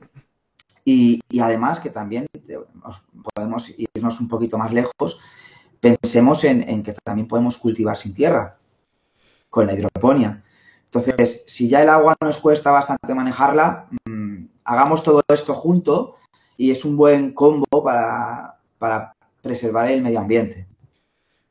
[0.86, 2.28] y, y, además que también
[3.34, 5.19] podemos irnos un poquito más lejos,
[5.83, 8.57] pensemos en, en, que también podemos cultivar sin tierra,
[9.49, 10.41] con la hidroponía.
[10.85, 16.15] Entonces, si ya el agua nos cuesta bastante manejarla, mmm, hagamos todo esto junto
[16.55, 20.65] y es un buen combo para, para preservar el medio ambiente.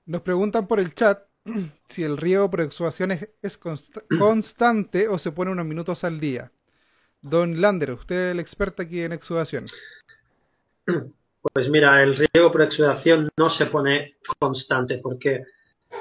[0.06, 1.24] Nos preguntan por el chat
[1.86, 6.20] si el riego por exudación es, es const constante o se pone unos minutos al
[6.20, 6.50] día.
[7.20, 9.66] Don Lander, usted es el experto aquí en exudación.
[11.42, 15.42] Pues mira, el riego por exudación no se pone constante porque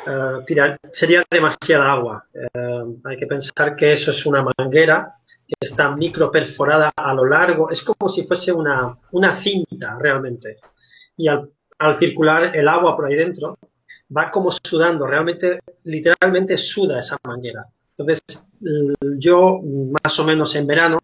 [0.06, 0.44] uh,
[0.92, 2.26] sería demasiada agua.
[2.34, 5.16] Uh, hay que pensar que eso es una manguera
[5.48, 7.70] que está micro perforada a lo largo.
[7.72, 10.58] Es como si fuese una, una cinta realmente.
[11.18, 11.50] Y al,
[11.80, 13.58] al circular el agua por ahí dentro,
[14.16, 17.66] va como sudando, realmente, literalmente suda esa manguera.
[17.98, 18.48] Entonces,
[19.18, 19.60] yo
[20.04, 21.00] más o menos en verano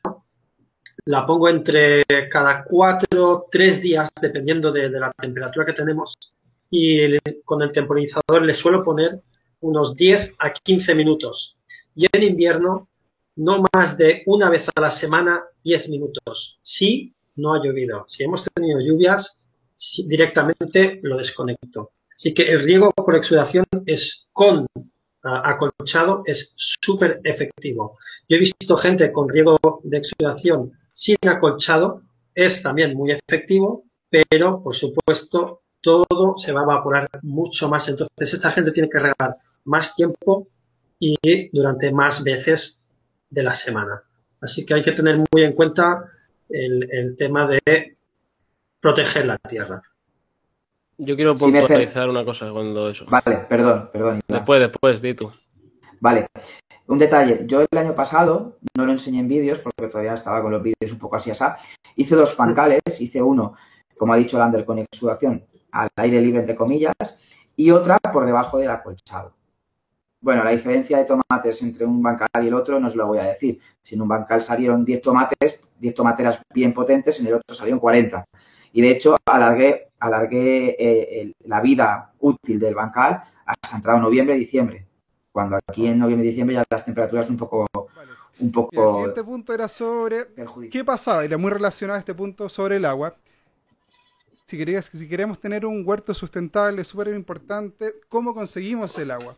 [1.05, 6.17] la pongo entre cada cuatro, tres días, dependiendo de, la temperatura que tenemos,
[6.69, 9.21] y con el temporizador le suelo poner
[9.61, 11.57] unos 10 a 15 minutos.
[11.95, 12.89] Y en invierno,
[13.37, 16.59] no más de una vez a la semana, 10 minutos.
[16.61, 18.05] Si no ha llovido.
[18.07, 19.39] Si hemos tenido lluvias,
[20.05, 21.91] directamente lo desconecto.
[22.15, 24.65] Así que el riego por exudación es con
[25.27, 27.97] acolchado, es súper efectivo.
[28.27, 32.01] Yo he visto gente con riego de exudación sin acolchado,
[32.33, 37.87] es también muy efectivo, pero por supuesto todo se va a evaporar mucho más.
[37.87, 40.47] Entonces esta gente tiene que regar más tiempo
[40.99, 41.15] y
[41.51, 42.85] durante más veces
[43.29, 44.03] de la semana.
[44.41, 46.11] Así que hay que tener muy en cuenta
[46.49, 47.97] el, el tema de
[48.79, 49.81] proteger la tierra.
[50.97, 53.05] Yo quiero puntualizar una cosa cuando eso.
[53.07, 54.21] Vale, perdón, perdón.
[54.27, 55.31] Después, después, di tú.
[55.99, 56.27] Vale.
[56.87, 60.51] Un detalle, yo el año pasado, no lo enseñé en vídeos porque todavía estaba con
[60.51, 61.43] los vídeos un poco así así,
[61.97, 63.55] hice dos pancales, hice uno,
[63.97, 66.95] como ha dicho Lander, con exudación al aire libre, entre comillas,
[67.55, 69.35] y otra por debajo del acolchado.
[70.21, 73.19] Bueno, la diferencia de tomates entre un bancal y el otro no os lo voy
[73.19, 73.59] a decir.
[73.83, 77.79] Si en un bancal salieron 10 tomates, 10 tomateras bien potentes, en el otro salieron
[77.79, 78.25] 40.
[78.71, 84.35] Y de hecho, alargué, alargué eh, el, la vida útil del bancal hasta entrado noviembre
[84.35, 84.85] y diciembre.
[85.31, 87.67] Cuando aquí en noviembre y diciembre ya las temperaturas un poco.
[88.39, 90.27] Un poco Y el siguiente punto era sobre.
[90.69, 91.25] ¿Qué pasaba?
[91.25, 93.15] Era muy relacionado a este punto sobre el agua.
[94.45, 99.35] Si, querías, si queremos tener un huerto sustentable, es súper importante cómo conseguimos el agua.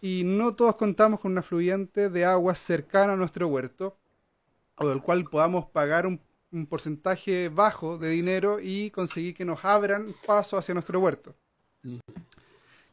[0.00, 3.98] Y no todos contamos con una fluyente de agua cercana a nuestro huerto,
[4.76, 6.20] o del cual podamos pagar un
[6.52, 11.34] un porcentaje bajo de dinero y conseguir que nos abran paso hacia nuestro huerto.
[11.82, 11.98] Mm.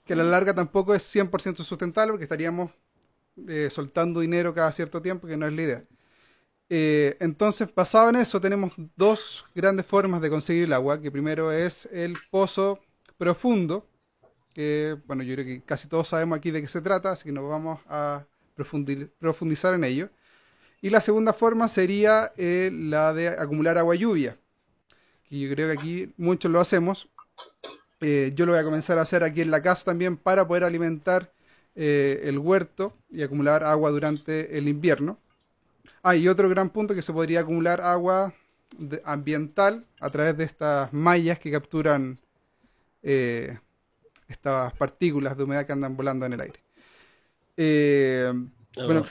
[0.06, 2.72] Que a la larga tampoco es 100% sustentable porque estaríamos
[3.48, 5.84] eh, soltando dinero cada cierto tiempo, que no es la idea.
[6.70, 11.52] Eh, entonces, basado en eso, tenemos dos grandes formas de conseguir el agua, que primero
[11.52, 12.80] es el pozo
[13.18, 13.88] profundo,
[14.54, 17.32] que bueno, yo creo que casi todos sabemos aquí de qué se trata, así que
[17.32, 20.10] no vamos a profundizar en ello.
[20.82, 24.38] Y la segunda forma sería eh, la de acumular agua lluvia.
[25.30, 27.10] Y yo creo que aquí muchos lo hacemos.
[28.00, 30.64] Eh, yo lo voy a comenzar a hacer aquí en la casa también para poder
[30.64, 31.32] alimentar
[31.80, 35.20] eh, el huerto y acumular agua durante el invierno.
[36.02, 38.34] Ah, y otro gran punto que se podría acumular agua
[38.78, 42.18] de, ambiental a través de estas mallas que capturan
[43.04, 43.60] eh,
[44.28, 46.60] estas partículas de humedad que andan volando en el aire.
[47.58, 48.34] Eh,
[48.76, 49.06] el bueno.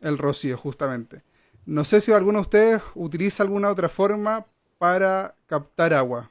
[0.00, 1.22] El rocío, justamente.
[1.66, 4.46] No sé si alguno de ustedes utiliza alguna otra forma
[4.78, 6.30] para captar agua.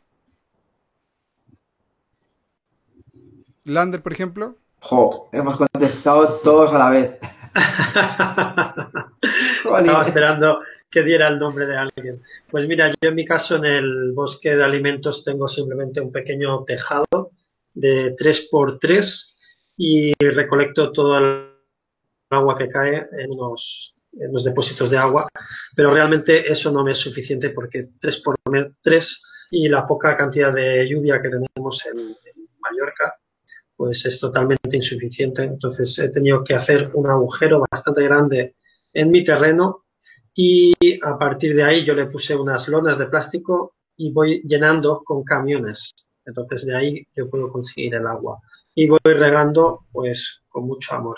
[3.66, 4.56] Lander, por ejemplo.
[4.80, 7.20] Jo, hemos contestado todos a la vez.
[9.64, 12.22] Estaba esperando que diera el nombre de alguien.
[12.50, 16.64] Pues mira, yo en mi caso en el bosque de alimentos tengo simplemente un pequeño
[16.64, 17.32] tejado
[17.74, 19.36] de 3x3
[19.78, 21.57] y recolecto todo el
[22.30, 25.28] agua que cae en unos los depósitos de agua,
[25.76, 28.36] pero realmente eso no me es suficiente porque tres por
[28.82, 32.16] tres y la poca cantidad de lluvia que tenemos en,
[32.60, 33.16] Mallorca,
[33.76, 35.44] pues es totalmente insuficiente.
[35.44, 38.56] Entonces he tenido que hacer un agujero bastante grande
[38.92, 39.86] en mi terreno
[40.36, 45.02] y a partir de ahí yo le puse unas lonas de plástico y voy llenando
[45.06, 45.94] con camiones.
[46.26, 48.40] Entonces de ahí yo puedo conseguir el agua.
[48.76, 51.18] Y voy regando pues con mucho amor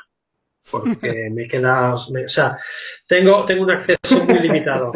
[0.72, 2.58] porque me queda, o sea,
[3.08, 4.92] tengo, tengo un acceso muy limitado.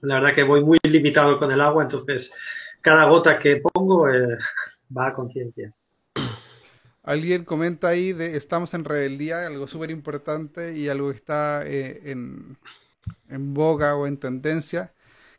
[0.00, 2.32] La verdad que voy muy limitado con el agua, entonces
[2.80, 4.38] cada gota que pongo eh,
[4.96, 5.72] va a conciencia.
[7.04, 12.00] Alguien comenta ahí de estamos en rebeldía, algo súper importante y algo que está eh,
[12.04, 12.56] en,
[13.28, 14.92] en boga o en tendencia,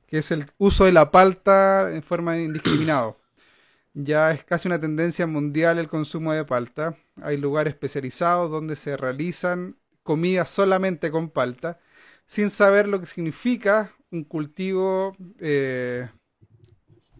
[0.07, 3.15] que es el uso de la palta en forma indiscriminada.
[3.93, 6.97] Ya es casi una tendencia mundial el consumo de palta.
[7.21, 11.79] Hay lugares especializados donde se realizan comidas solamente con palta,
[12.25, 16.09] sin saber lo que significa un cultivo eh,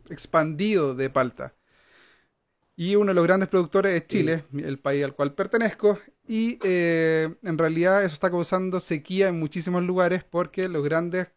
[0.10, 1.54] expandido de palta.
[2.76, 6.00] Y uno de los grandes productores es Chile, el país al cual pertenezco.
[6.28, 11.28] Y eh, en realidad eso está causando sequía en muchísimos lugares porque los grandes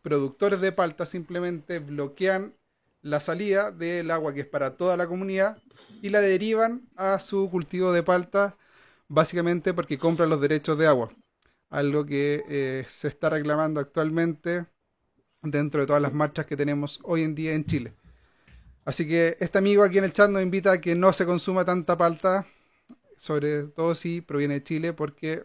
[0.00, 2.54] productores de palta simplemente bloquean
[3.02, 5.58] la salida del agua que es para toda la comunidad
[6.02, 8.56] y la derivan a su cultivo de palta
[9.08, 11.10] básicamente porque compran los derechos de agua.
[11.68, 14.66] Algo que eh, se está reclamando actualmente
[15.42, 17.94] dentro de todas las marchas que tenemos hoy en día en Chile.
[18.84, 21.64] Así que este amigo aquí en el chat nos invita a que no se consuma
[21.64, 22.46] tanta palta,
[23.16, 25.44] sobre todo si proviene de Chile, porque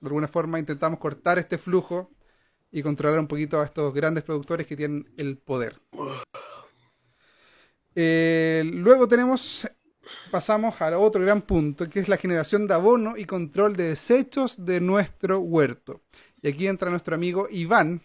[0.00, 2.10] de alguna forma intentamos cortar este flujo
[2.70, 5.80] y controlar un poquito a estos grandes productores que tienen el poder.
[7.94, 9.68] Eh, luego tenemos,
[10.30, 14.64] pasamos a otro gran punto, que es la generación de abono y control de desechos
[14.64, 16.02] de nuestro huerto.
[16.40, 18.02] Y aquí entra nuestro amigo Iván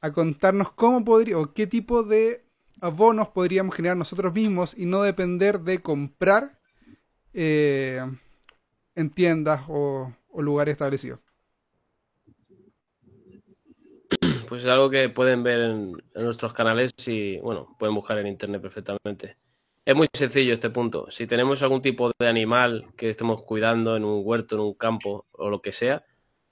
[0.00, 2.44] a contarnos cómo podría o qué tipo de
[2.80, 6.60] abonos podríamos generar nosotros mismos y no depender de comprar
[7.32, 8.04] eh,
[8.94, 11.25] en tiendas o lugares establecidos.
[14.46, 18.62] Pues es algo que pueden ver en, nuestros canales y, bueno, pueden buscar en internet
[18.62, 19.36] perfectamente.
[19.84, 21.10] Es muy sencillo este punto.
[21.10, 25.26] Si tenemos algún tipo de animal que estemos cuidando en un huerto, en un campo
[25.32, 26.04] o lo que sea,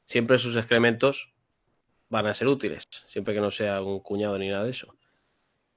[0.05, 1.33] siempre sus excrementos
[2.09, 4.95] van a ser útiles, siempre que no sea un cuñado ni nada de eso.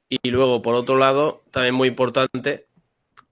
[0.10, 2.68] Y luego, por otro lado, también muy importante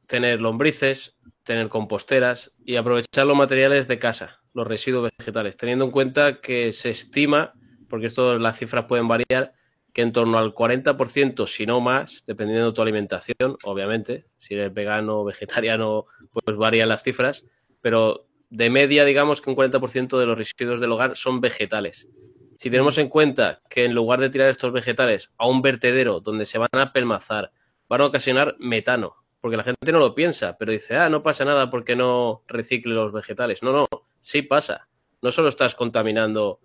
[0.08, 5.92] tener lombrices, tener composteras y aprovechar los materiales de casa, los residuos vegetales, teniendo en
[5.92, 7.54] cuenta que se estima
[7.90, 9.54] porque esto las cifras pueden variar,
[9.94, 14.74] que en torno al 40%, si no más, dependiendo de tu alimentación, obviamente, si eres
[14.74, 17.46] vegano o vegetariano, pues varían las cifras,
[17.82, 22.10] pero de media, digamos que un 40% de los residuos del hogar son vegetales.
[22.58, 26.46] Si tenemos en cuenta que en lugar de tirar estos vegetales a un vertedero donde
[26.46, 27.52] se van a pelmazar,
[27.88, 31.46] van a ocasionar metano, porque la gente no lo piensa, pero dice, ah, no pasa
[31.46, 33.62] nada porque no recicle los vegetales.
[33.62, 33.86] No, no,
[34.20, 34.88] sí pasa.
[35.22, 36.60] No solo estás contaminando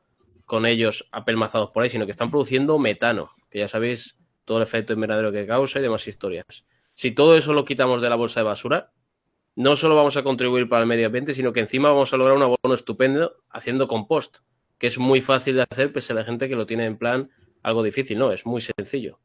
[0.51, 4.65] con ellos apelmazados por ahí, sino que están produciendo metano, que ya sabéis todo el
[4.65, 6.67] efecto invernadero que causa y demás historias.
[6.93, 8.91] Si todo eso lo quitamos de la bolsa de basura,
[9.55, 12.37] no solo vamos a contribuir para el medio ambiente, sino que encima vamos a lograr
[12.37, 14.39] un abono estupendo haciendo compost,
[14.77, 17.31] que es muy fácil de hacer, pese a la gente que lo tiene en plan
[17.63, 19.21] algo difícil, no, es muy sencillo.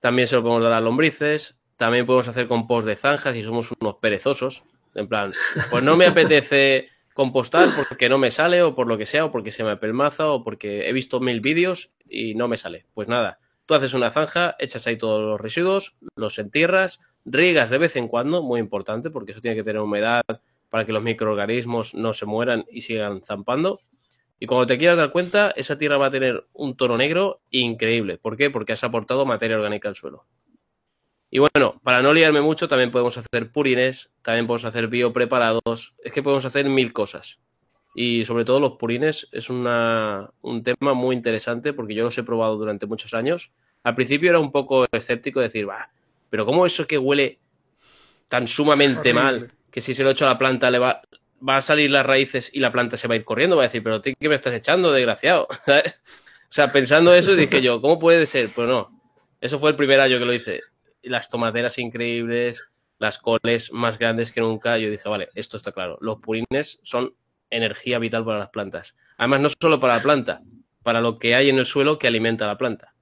[0.00, 3.70] También se lo podemos dar a lombrices, también podemos hacer compost de zanjas y somos
[3.80, 4.64] unos perezosos,
[4.96, 5.32] en plan,
[5.70, 9.32] pues no me apetece compostar porque no me sale o por lo que sea, o
[9.32, 12.86] porque se me apelmaza o porque he visto mil vídeos y no me sale.
[12.94, 17.78] Pues nada, tú haces una zanja, echas ahí todos los residuos, los entierras, riegas de
[17.78, 20.22] vez en cuando, muy importante porque eso tiene que tener humedad
[20.68, 23.80] para que los microorganismos no se mueran y sigan zampando.
[24.38, 28.18] Y cuando te quieras dar cuenta, esa tierra va a tener un tono negro increíble.
[28.18, 28.50] ¿Por qué?
[28.50, 30.26] Porque has aportado materia orgánica al suelo.
[31.34, 36.12] Y bueno, para no liarme mucho, también podemos hacer purines, también podemos hacer biopreparados, es
[36.12, 37.38] que podemos hacer mil cosas.
[37.94, 42.22] Y sobre todo los purines es una, un tema muy interesante porque yo los he
[42.22, 43.50] probado durante muchos años.
[43.82, 45.90] Al principio era un poco escéptico decir, va,
[46.28, 47.38] pero ¿cómo eso que huele
[48.28, 51.00] tan sumamente mal que si se lo echo a la planta le va,
[51.48, 53.56] va a salir las raíces y la planta se va a ir corriendo?
[53.56, 55.48] Va a decir, pero ¿qué me estás echando, desgraciado?
[55.66, 58.50] o sea, pensando eso dije yo, ¿cómo puede ser?
[58.54, 59.00] Pues no,
[59.40, 60.60] eso fue el primer año que lo hice
[61.02, 62.64] las tomateras increíbles,
[62.98, 64.78] las coles más grandes que nunca.
[64.78, 65.98] Yo dije, vale, esto está claro.
[66.00, 67.14] Los purines son
[67.50, 68.96] energía vital para las plantas.
[69.18, 70.42] Además, no solo para la planta,
[70.82, 72.94] para lo que hay en el suelo que alimenta a la planta.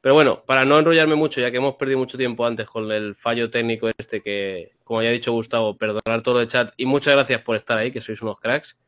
[0.00, 3.14] Pero bueno, para no enrollarme mucho, ya que hemos perdido mucho tiempo antes con el
[3.14, 7.14] fallo técnico este que, como ya ha dicho Gustavo, perdonar todo el chat y muchas
[7.14, 8.80] gracias por estar ahí, que sois unos cracks.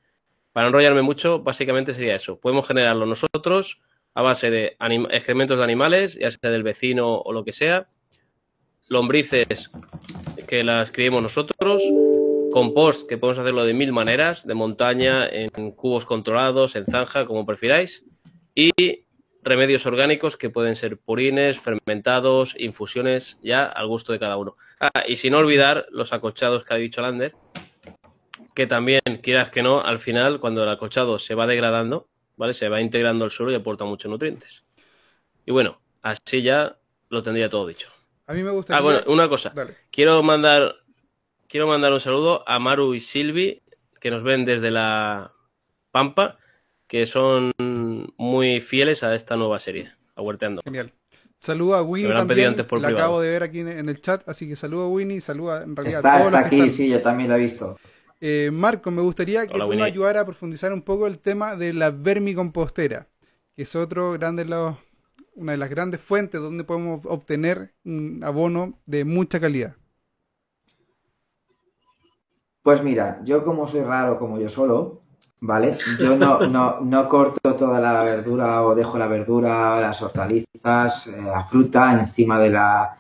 [0.53, 2.39] para enrollarme mucho, básicamente sería eso.
[2.41, 3.83] Podemos generarlo nosotros
[4.15, 4.77] a base de
[5.11, 7.89] excrementos de animales, ya sea del vecino o lo que sea,
[8.93, 9.71] lombrices
[10.47, 11.83] que las criemos nosotros,
[12.53, 17.47] compost que podemos hacerlo de mil maneras, de montaña, en cubos controlados, en zanja, como
[17.47, 18.05] prefiráis,
[18.55, 18.71] y
[19.43, 24.57] remedios orgánicos que pueden ser purines, fermentados, infusiones, ya al gusto de cada uno.
[24.79, 27.35] Ah, y sin olvidar los acochados que ha dicho Lander,
[28.55, 32.55] que también, quieras que no, al final, cuando el acochado se va degradando, ¿vale?
[32.55, 34.65] Se va integrando al suelo y aporta muchos nutrientes.
[35.47, 36.77] Y bueno, así ya
[37.09, 37.92] lo tendría todo dicho.
[38.33, 38.79] A mí me gustaría...
[38.79, 39.53] Ah, bueno, una cosa.
[39.91, 40.77] Quiero mandar
[41.53, 43.61] quiero mandar un saludo a Maru y Silvi,
[44.01, 45.33] que nos ven desde la
[45.91, 46.39] Pampa,
[46.87, 47.53] que son
[48.17, 50.63] muy fieles a esta nueva serie, a Huerteando.
[50.65, 50.91] Genial.
[51.37, 54.85] Saludo a Winnie también, la acabo de ver aquí en el chat, así que saludo
[54.85, 57.77] a Winnie, saluda en realidad a todos está aquí, sí, yo también lo he visto.
[58.21, 61.75] Eh, Marco, me gustaría que tú me ayudara a profundizar un poco el tema de
[61.75, 63.09] la vermicompostera,
[63.55, 64.47] que es otro grande
[65.35, 69.77] una de las grandes fuentes donde podemos obtener un abono de mucha calidad.
[72.63, 75.03] Pues mira, yo como soy raro como yo solo,
[75.41, 75.73] ¿vale?
[75.99, 81.21] Yo no, no, no corto toda la verdura o dejo la verdura, las hortalizas, eh,
[81.21, 82.97] la fruta encima de la,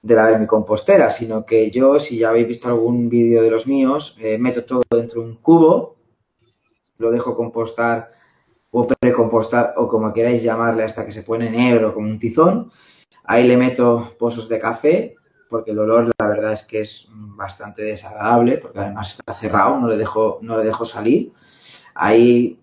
[0.00, 4.16] de la vermicompostera, sino que yo, si ya habéis visto algún vídeo de los míos,
[4.20, 5.96] eh, meto todo dentro de un cubo,
[6.98, 8.10] lo dejo compostar
[8.70, 12.70] o precompostar o como queráis llamarle hasta que se pone negro como un tizón.
[13.24, 15.14] Ahí le meto pozos de café
[15.48, 19.88] porque el olor la verdad es que es bastante desagradable porque además está cerrado, no
[19.88, 21.32] le dejo, no le dejo salir.
[21.94, 22.60] Hay,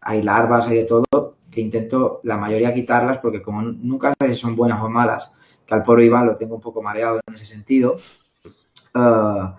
[0.00, 4.40] hay larvas, hay de todo que intento la mayoría quitarlas porque como nunca sé si
[4.40, 5.34] son buenas o malas,
[5.66, 7.96] que al pobre Iván lo tengo un poco mareado en ese sentido,
[8.94, 9.52] ah,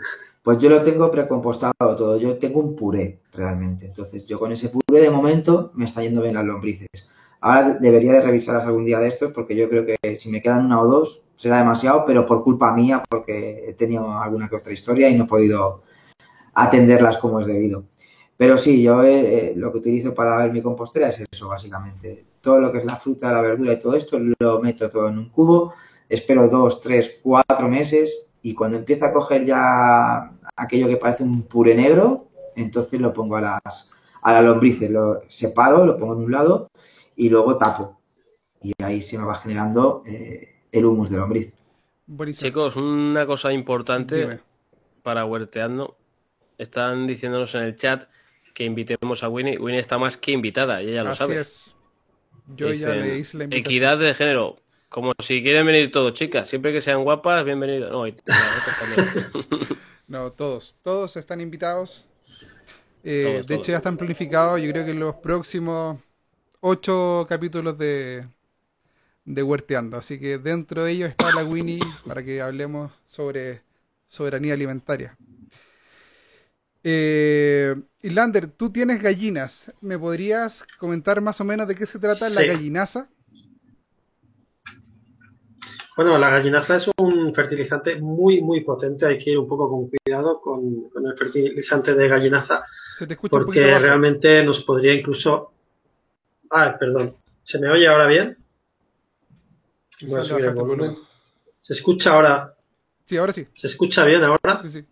[0.43, 3.85] pues yo lo tengo precompostado todo, yo tengo un puré realmente.
[3.85, 6.89] Entonces yo con ese puré de momento me está yendo bien las lombrices.
[7.39, 10.65] Ahora debería de revisarlas algún día de estos porque yo creo que si me quedan
[10.65, 14.73] una o dos será demasiado, pero por culpa mía porque he tenido alguna que otra
[14.73, 15.83] historia y no he podido
[16.53, 17.85] atenderlas como es debido.
[18.35, 22.25] Pero sí, yo eh, lo que utilizo para ver mi compostera es eso, básicamente.
[22.41, 25.19] Todo lo que es la fruta, la verdura y todo esto lo meto todo en
[25.19, 25.73] un cubo,
[26.09, 31.43] espero dos, tres, cuatro meses y cuando empieza a coger ya aquello que parece un
[31.43, 36.19] puré negro, entonces lo pongo a las, a las lombrices, lo separo, lo pongo en
[36.25, 36.69] un lado
[37.15, 38.01] y luego tapo.
[38.61, 41.53] Y ahí se me va generando eh, el humus de lombriz.
[42.33, 44.39] Chicos, una cosa importante
[45.03, 45.95] para huerteando.
[46.57, 48.09] Están diciéndonos en el chat
[48.53, 49.57] que invitemos a Winnie.
[49.57, 51.77] Winnie está más que invitada y ella lo Así Es.
[52.55, 53.73] Yo ya le hice la invitación.
[53.73, 54.57] Equidad de género.
[54.93, 56.47] Como si quieren venir todos, chicas.
[56.47, 57.91] Siempre que sean guapas, bienvenidos.
[57.91, 58.05] No,
[60.07, 60.75] no, todos.
[60.83, 62.05] Todos están invitados.
[63.03, 64.61] Eh, de hecho, ya están planificados.
[64.61, 65.99] Yo creo que los próximos
[66.59, 68.27] ocho capítulos de,
[69.25, 69.97] de Huerteando.
[69.97, 73.63] Así que dentro de ellos está la Winnie para que hablemos sobre
[74.05, 75.17] soberanía alimentaria.
[76.83, 79.71] Eh, Lander, tú tienes gallinas.
[79.81, 83.09] ¿Me podrías comentar más o menos de qué se trata la gallinaza?
[85.95, 89.05] Bueno, la gallinaza es un fertilizante muy, muy potente.
[89.05, 92.65] Hay que ir un poco con cuidado con, el fertilizante de gallinaza.
[93.29, 95.51] porque realmente nos podría incluso.
[96.49, 97.15] Ah, perdón.
[97.43, 98.37] ¿Se me oye ahora bien?
[101.55, 102.55] ¿Se escucha ahora?
[103.05, 103.47] Sí, ahora sí.
[103.51, 104.61] ¿Se escucha bien ahora?
[104.63, 104.85] Sí, sí.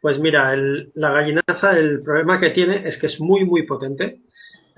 [0.00, 4.22] Pues mira, la gallinaza, el problema que tiene es que es muy, muy potente.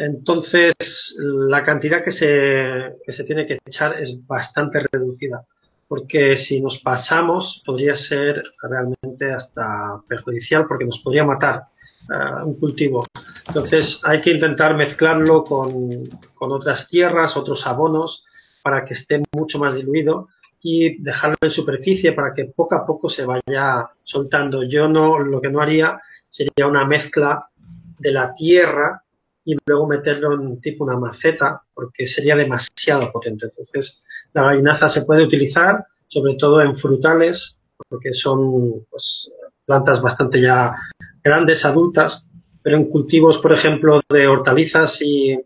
[0.03, 5.45] Entonces, la cantidad que se, que se tiene que echar es bastante reducida.
[5.87, 11.65] Porque si nos pasamos, podría ser realmente hasta perjudicial porque nos podría matar
[12.09, 13.05] uh, un cultivo.
[13.47, 18.25] Entonces, hay que intentar mezclarlo con, con otras tierras, otros abonos,
[18.63, 20.29] para que esté mucho más diluido
[20.63, 24.63] y dejarlo en superficie para que poco a poco se vaya soltando.
[24.63, 27.51] Yo no, lo que no haría sería una mezcla
[27.99, 29.03] de la tierra
[29.45, 33.47] y luego meterlo en tipo una maceta porque sería demasiado potente.
[33.47, 39.33] Entonces, la gallinaza se puede utilizar sobre todo en frutales porque son pues,
[39.65, 40.75] plantas bastante ya
[41.23, 42.27] grandes, adultas,
[42.63, 45.39] pero en cultivos, por ejemplo, de hortalizas y,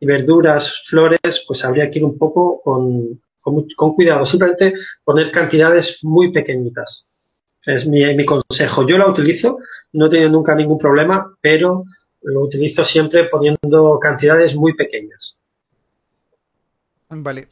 [0.00, 6.30] verduras, flores, pues habría que ir un poco con, con, cuidado, simplemente poner cantidades muy
[6.30, 7.08] pequeñitas.
[7.64, 8.86] Es mi, consejo.
[8.86, 9.58] Yo la utilizo,
[9.94, 11.84] no he tenido nunca ningún problema, pero
[12.24, 15.38] lo utilizo siempre poniendo cantidades muy pequeñas.
[17.08, 17.48] Vale.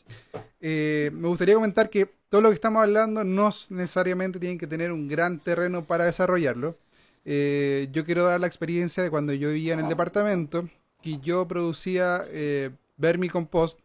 [0.61, 4.91] Eh, me gustaría comentar que todo lo que estamos hablando no necesariamente tienen que tener
[4.93, 6.77] un gran terreno para desarrollarlo.
[7.25, 10.69] eh, yo quiero dar la experiencia de cuando yo vivía en el departamento,
[11.03, 13.79] que yo producía eh, vermicompost,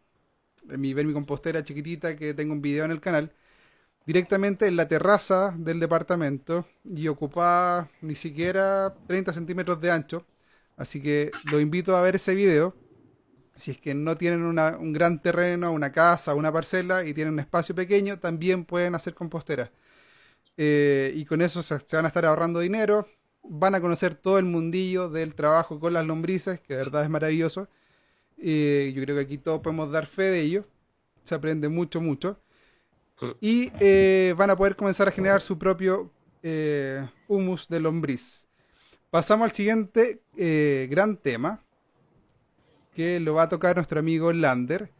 [0.66, 3.32] mi vermicompostera chiquitita que tengo un video en el canal,
[4.06, 10.24] directamente en la terraza del departamento y ocupaba ni siquiera 30 centímetros de ancho.
[10.78, 12.74] Así que lo invito a ver ese video.
[13.54, 17.40] Si es que no tienen un gran terreno, una casa, una parcela y tienen un
[17.40, 19.72] espacio pequeño, también pueden hacer compostera.
[20.56, 23.08] Eh, y con eso se, van a estar ahorrando dinero.
[23.42, 27.10] Van a conocer todo el mundillo del trabajo con las lombrices, que de verdad es
[27.10, 27.68] maravilloso.
[28.36, 30.64] Eh, yo creo que aquí todos podemos dar fe de ello.
[31.24, 32.40] Se aprende mucho, mucho.
[33.40, 36.12] Y eh, van a poder comenzar a generar su propio
[36.42, 38.47] eh, humus de lombriz.
[39.10, 41.62] Pasamos al siguiente eh, gran tema,
[42.94, 44.90] que lo va a tocar nuestro amigo Lander,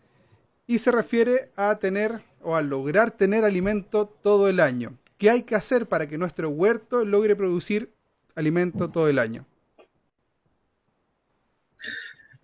[0.67, 4.97] y se refiere a tener o a lograr tener alimento todo el año.
[5.19, 7.91] ¿Qué hay que hacer para que nuestro huerto logre producir
[8.35, 9.45] alimento todo el año?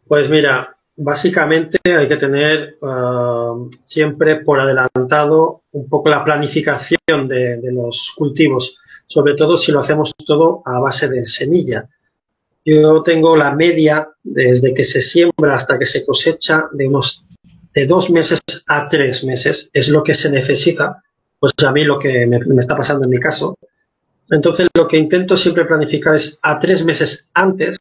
[0.06, 7.60] Pues mira, básicamente hay que tener uh, siempre por adelantado un poco la planificación de,
[7.72, 11.88] los cultivos, sobre todo si lo hacemos todo a base de semilla.
[12.64, 17.26] Yo tengo la media desde que se siembra hasta que se cosecha de unos
[17.74, 21.02] de dos meses a tres meses es lo que se necesita,
[21.40, 23.58] pues a mí lo que me, está pasando en mi caso.
[24.30, 27.78] Entonces lo que intento siempre planificar es a tres meses antes,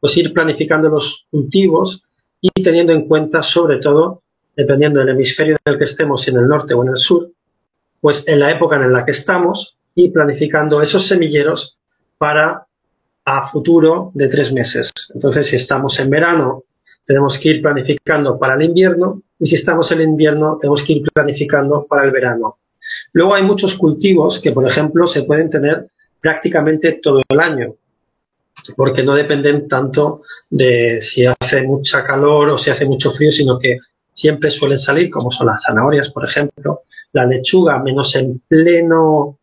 [0.00, 2.02] pues ir planificando los cultivos
[2.40, 4.22] y teniendo en cuenta, sobre todo,
[4.56, 7.30] dependiendo del hemisferio en el que estemos, si en el norte o en el sur,
[8.00, 11.76] pues en la época en la que estamos y planificando esos semilleros
[12.18, 12.66] para
[13.24, 14.92] a futuro de tres meses.
[15.12, 16.62] Entonces, si estamos en verano,
[17.04, 21.02] tenemos que ir planificando para el invierno y si estamos en invierno, tenemos que ir
[21.12, 22.58] planificando para el verano.
[23.12, 25.88] Luego hay muchos cultivos que, por ejemplo, se pueden tener
[26.20, 27.74] prácticamente todo el año
[28.76, 33.58] porque no dependen tanto de si hace mucha calor o si hace mucho frío, sino
[33.58, 33.78] que
[34.10, 36.82] siempre suelen salir, como son las zanahorias, por ejemplo,
[37.12, 39.38] la lechuga, menos en pleno,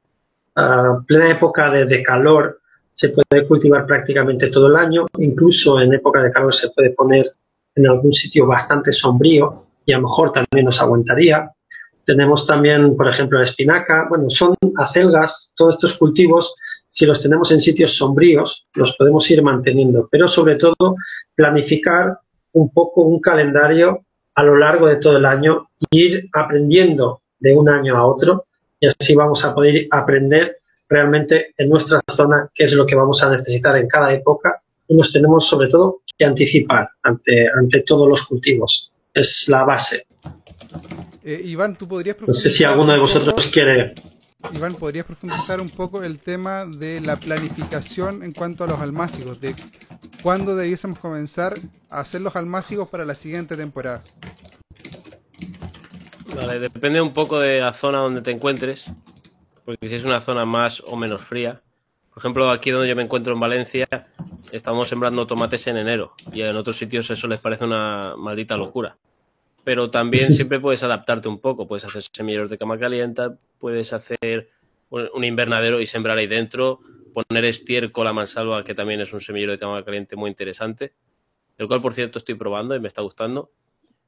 [0.55, 5.93] uh, plena época de, de, calor, se puede cultivar prácticamente todo el año, incluso en
[5.93, 7.33] época de calor se puede poner
[7.75, 11.51] en algún sitio bastante sombrío y a lo mejor también nos aguantaría.
[12.05, 16.55] Tenemos también, por ejemplo, la espinaca, bueno, son acelgas, todos estos cultivos
[16.93, 20.95] si los tenemos en sitios sombríos, los podemos ir manteniendo, pero sobre todo
[21.33, 22.19] planificar
[22.51, 27.67] un poco un calendario a lo largo de todo el año ir aprendiendo de un
[27.67, 28.45] año a otro
[28.83, 30.57] y así vamos a poder aprender
[30.89, 34.95] realmente en nuestra zona qué es lo que vamos a necesitar en cada época y
[34.97, 38.91] nos tenemos sobre todo que anticipar ante, ante todos los cultivos.
[39.13, 40.05] Es la base.
[41.23, 43.95] Eh, Iván, ¿tú podrías No sé si alguno de vosotros quiere
[44.53, 49.39] Iván, ¿podrías profundizar un poco el tema de la planificación en cuanto a los almácigos?
[49.39, 49.55] De
[50.21, 51.53] cuándo debiésemos comenzar
[51.89, 54.03] a hacer los almácigos para la siguiente temporada.
[56.35, 58.91] Vale, depende un poco de la zona donde te encuentres,
[59.65, 61.61] porque si es una zona más o menos fría.
[62.09, 63.87] Por ejemplo, aquí donde yo me encuentro en Valencia,
[64.51, 68.97] estamos sembrando tomates en enero y en otros sitios eso les parece una maldita locura
[69.63, 71.67] pero también siempre puedes adaptarte un poco.
[71.67, 73.23] Puedes hacer semilleros de cama caliente,
[73.59, 74.49] puedes hacer
[74.89, 76.81] un invernadero y sembrar ahí dentro,
[77.13, 80.93] poner estiércol a mansalva, que también es un semillero de cama caliente muy interesante,
[81.57, 83.51] el cual, por cierto, estoy probando y me está gustando.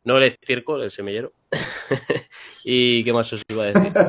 [0.05, 1.33] No el estiércol, el semillero.
[2.63, 3.91] ¿Y qué más os iba a decir?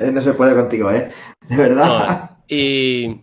[0.00, 1.10] No se puede contigo, ¿eh?
[1.48, 2.30] De verdad.
[2.30, 3.20] No, y,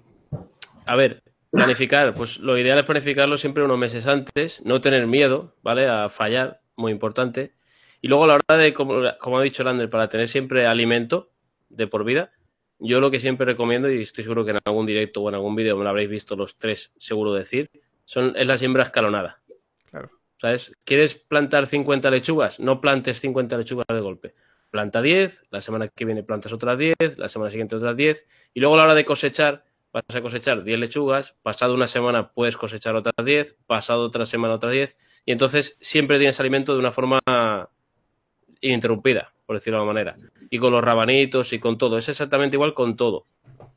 [0.85, 5.55] a ver, planificar, pues lo ideal es planificarlo siempre unos meses antes, no tener miedo,
[5.61, 5.87] ¿vale?
[5.87, 7.53] A fallar, muy importante.
[8.01, 11.31] Y luego a la hora de, como, como ha dicho Lander, para tener siempre alimento
[11.69, 12.31] de por vida,
[12.79, 15.55] yo lo que siempre recomiendo, y estoy seguro que en algún directo o en algún
[15.55, 17.69] vídeo me lo habréis visto los tres, seguro decir,
[18.03, 19.41] son, es la siembra escalonada.
[19.89, 20.09] Claro.
[20.37, 20.73] ¿Sabes?
[20.83, 22.59] ¿Quieres plantar 50 lechugas?
[22.59, 24.35] No plantes 50 lechugas de golpe.
[24.69, 28.59] Planta 10, la semana que viene plantas otras 10, la semana siguiente otras 10, y
[28.59, 29.63] luego a la hora de cosechar,
[29.93, 34.55] vas a cosechar 10 lechugas, pasado una semana puedes cosechar otras 10, pasado otra semana
[34.55, 37.19] otras 10, y entonces siempre tienes alimento de una forma
[38.59, 40.17] ininterrumpida, por decirlo de alguna manera.
[40.49, 43.27] Y con los rabanitos y con todo, es exactamente igual con todo.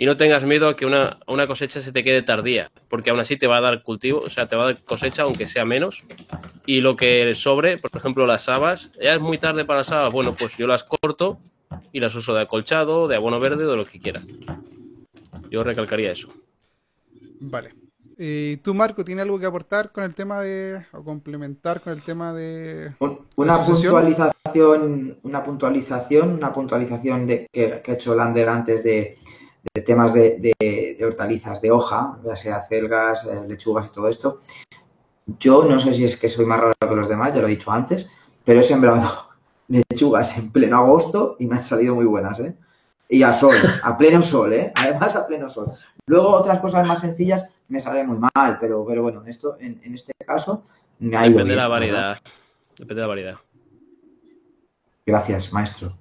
[0.00, 3.18] Y no tengas miedo a que una, una, cosecha se te quede tardía, porque aún
[3.18, 5.64] así te va a dar cultivo, o sea, te va a dar cosecha aunque sea
[5.64, 6.04] menos.
[6.66, 10.12] Y lo que sobre, por ejemplo, las habas, ya es muy tarde para las habas,
[10.12, 11.40] bueno, pues yo las corto
[11.92, 14.22] y las uso de acolchado, de abono verde, de lo que quiera.
[15.50, 16.28] Yo recalcaría eso.
[17.40, 17.74] Vale.
[18.16, 22.02] ¿Y tú, Marco, tienes algo que aportar con el tema de, o complementar con el
[22.02, 22.92] tema de...
[23.34, 29.16] Una puntualización, una puntualización, una puntualización de, que, que ha hecho Lander antes de,
[29.84, 34.38] temas de, hortalizas de hoja, ya sea celgas, eh, lechugas y todo esto.
[35.38, 37.50] Yo no sé si es que soy más raro que los demás, ya lo he
[37.50, 38.10] dicho antes,
[38.44, 39.28] pero he sembrado
[39.68, 42.56] lechugas en pleno agosto y me han salido muy buenas, ¿eh?
[43.10, 44.72] Y a sol, a pleno sol, ¿eh?
[44.74, 45.72] Además a pleno sol.
[46.06, 50.12] Luego otras cosas más sencillas me salen muy mal, pero, pero bueno, esto, en, este
[50.26, 50.64] caso
[50.98, 52.18] me ha Depende de la variedad.
[52.70, 53.34] Depende de la variedad.
[55.06, 55.94] Gracias, maestro.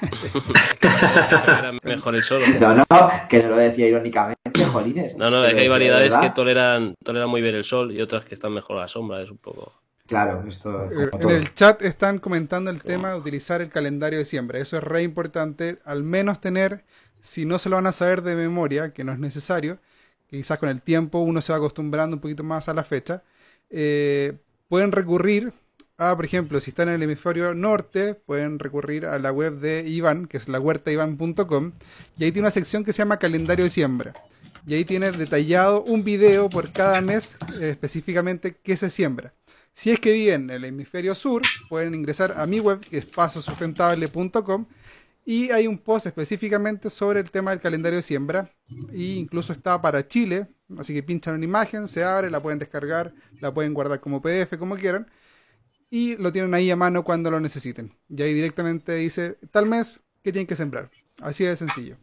[1.82, 2.40] mejor el sol.
[2.60, 2.84] No, no,
[3.28, 5.16] que no lo decía irónicamente, jolines.
[5.16, 8.24] No, no, es que hay variedades que toleran, toleran muy bien el sol y otras
[8.24, 9.72] que están mejor a la sombra, es un poco...
[10.06, 10.90] Claro, esto.
[10.90, 14.58] Eh, en el chat están comentando el tema de utilizar el calendario de siembra.
[14.58, 15.78] Eso es re importante.
[15.84, 16.84] Al menos tener,
[17.20, 19.78] si no se lo van a saber de memoria, que no es necesario,
[20.28, 23.22] quizás con el tiempo uno se va acostumbrando un poquito más a la fecha,
[23.70, 24.32] eh,
[24.68, 25.52] pueden recurrir
[26.00, 29.86] a, por ejemplo, si están en el hemisferio norte, pueden recurrir a la web de
[29.86, 31.72] Iván, que es la huertaivan.com,
[32.16, 34.14] y ahí tiene una sección que se llama calendario de siembra.
[34.66, 39.34] Y ahí tiene detallado un video por cada mes eh, específicamente qué se siembra.
[39.72, 43.04] Si es que viven en el hemisferio sur, pueden ingresar a mi web, que es
[43.04, 44.64] pasosustentable.com,
[45.26, 48.50] y hay un post específicamente sobre el tema del calendario de siembra,
[48.90, 50.48] e incluso está para Chile,
[50.78, 54.56] así que pinchan una imagen, se abre, la pueden descargar, la pueden guardar como PDF,
[54.56, 55.06] como quieran,
[55.90, 57.92] y lo tienen ahí a mano cuando lo necesiten.
[58.08, 60.90] Y ahí directamente dice, tal mes, que tienen que sembrar.
[61.20, 61.96] Así de sencillo.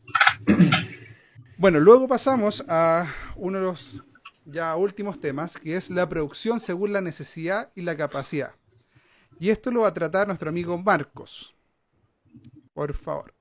[1.58, 4.04] Bueno, luego pasamos a uno de los
[4.46, 8.52] ya últimos temas, que es la producción según la necesidad y la capacidad.
[9.40, 11.56] Y esto lo va a tratar nuestro amigo Marcos.
[12.74, 13.34] Por favor.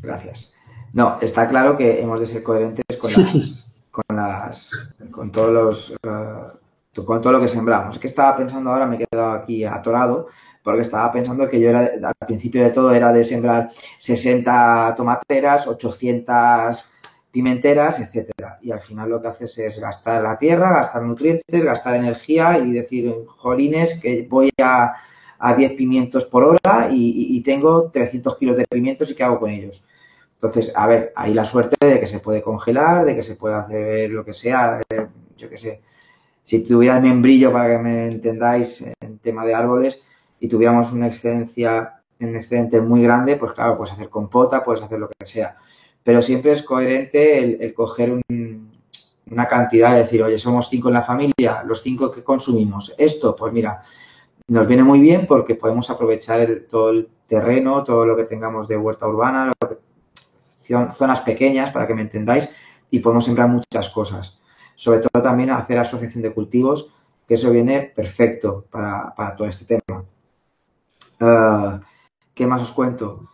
[0.00, 0.54] Gracias.
[0.92, 4.70] No, está claro que hemos de ser coherentes con las, con las,
[5.10, 6.58] con todos los, uh,
[6.94, 7.94] con todo lo que sembramos.
[7.94, 10.28] Es que estaba pensando ahora, me he quedado aquí atorado,
[10.62, 15.66] porque estaba pensando que yo era, al principio de todo era de sembrar 60 tomateras,
[15.66, 16.86] 800
[17.30, 18.58] pimenteras, etcétera.
[18.60, 22.72] Y al final lo que haces es gastar la tierra, gastar nutrientes, gastar energía y
[22.72, 24.94] decir, jolines, que voy a,
[25.38, 29.50] a 10 pimientos por hora y, tengo 300 kilos de pimientos y qué hago con
[29.50, 29.84] ellos.
[30.34, 33.54] Entonces, a ver, hay la suerte de que se puede congelar, de que se puede
[33.54, 35.80] hacer lo que sea, eh, yo qué sé.
[36.42, 40.02] Si tuviera el membrillo, para que me entendáis, en tema de árboles,
[40.40, 44.98] y tuviéramos una excedencia, un excedente muy grande, pues claro, puedes hacer compota, puedes hacer
[44.98, 45.56] lo que sea
[46.02, 48.20] pero siempre es coherente el, coger
[49.30, 52.94] una cantidad, de decir, oye, somos cinco en la familia, los cinco que consumimos.
[52.98, 53.80] Esto, pues mira,
[54.48, 58.76] nos viene muy bien porque podemos aprovechar todo el terreno, todo lo que tengamos de
[58.76, 59.52] huerta urbana,
[60.92, 62.50] zonas pequeñas, para que me entendáis,
[62.90, 64.40] y podemos sembrar muchas cosas.
[64.82, 66.92] Sobre todo también hacer asociación de cultivos,
[67.28, 70.04] que eso viene perfecto para, todo este tema.
[71.20, 71.80] Ah,
[72.34, 73.28] ¿Qué más os cuento?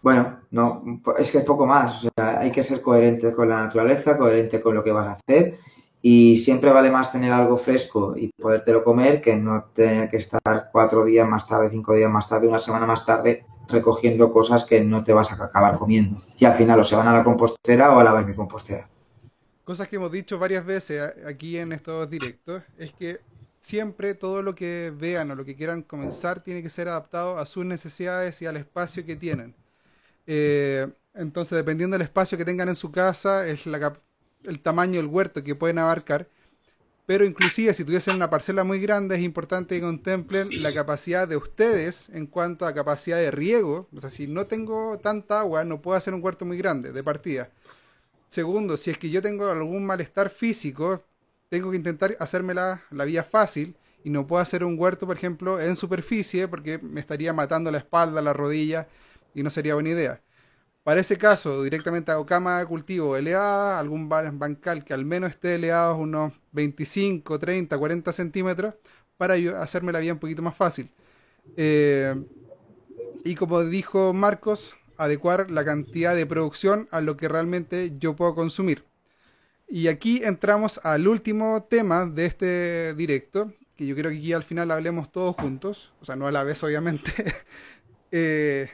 [0.00, 0.84] Bueno, no,
[1.18, 1.96] es que es poco más.
[2.04, 5.18] O sea, hay que ser coherente con la naturaleza, coherente con lo que vas a
[5.18, 5.58] hacer.
[6.00, 10.68] Y siempre vale más tener algo fresco y podértelo comer que no tener que estar
[10.70, 14.80] cuatro días más tarde, cinco días más tarde, una semana más tarde recogiendo cosas que
[14.80, 16.22] no te vas a acabar comiendo.
[16.38, 18.93] Y al final o se van a la compostera o a la vermicompostera.
[19.64, 23.20] Cosas que hemos dicho varias veces aquí en estos directos es que
[23.58, 27.46] siempre todo lo que vean o lo que quieran comenzar tiene que ser adaptado a
[27.46, 29.54] sus necesidades y al espacio que tienen.
[30.26, 35.42] Eh, entonces, dependiendo del espacio que tengan en su casa, es el tamaño del huerto
[35.42, 36.28] que pueden abarcar.
[37.06, 41.36] Pero inclusive si tuviesen una parcela muy grande, es importante que contemplen la capacidad de
[41.36, 43.88] ustedes en cuanto a capacidad de riego.
[43.94, 47.02] O sea, si no tengo tanta agua, no puedo hacer un huerto muy grande de
[47.02, 47.50] partida.
[48.34, 51.04] Segundo, si es que yo tengo algún malestar físico,
[51.50, 55.14] tengo que intentar hacerme la, la vía fácil y no puedo hacer un huerto, por
[55.14, 58.88] ejemplo, en superficie porque me estaría matando la espalda, la rodilla
[59.36, 60.20] y no sería buena idea.
[60.82, 65.54] Para ese caso, directamente hago cama de cultivo elevada, algún bancal que al menos esté
[65.54, 68.74] elevado unos 25, 30, 40 centímetros,
[69.16, 70.90] para hacerme la vida un poquito más fácil.
[71.56, 72.16] Eh,
[73.24, 78.34] y como dijo Marcos, adecuar la cantidad de producción a lo que realmente yo puedo
[78.34, 78.84] consumir.
[79.68, 84.44] Y aquí entramos al último tema de este directo, que yo creo que aquí al
[84.44, 87.12] final hablemos todos juntos, o sea, no a la vez obviamente.
[88.12, 88.70] eh,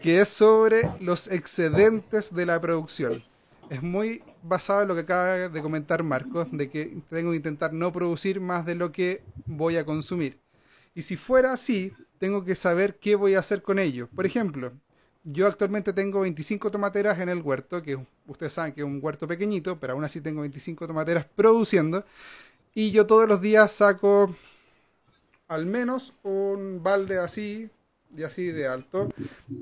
[0.00, 3.22] que es sobre los excedentes de la producción.
[3.68, 7.72] Es muy basado en lo que acaba de comentar Marcos, de que tengo que intentar
[7.72, 10.40] no producir más de lo que voy a consumir.
[10.94, 14.06] Y si fuera así, tengo que saber qué voy a hacer con ello.
[14.14, 14.72] Por ejemplo,
[15.24, 19.26] yo actualmente tengo 25 tomateras en el huerto, que ustedes saben que es un huerto
[19.26, 22.04] pequeñito, pero aún así tengo 25 tomateras produciendo.
[22.74, 24.34] Y yo todos los días saco
[25.48, 27.70] al menos un balde así
[28.14, 29.08] y así de alto,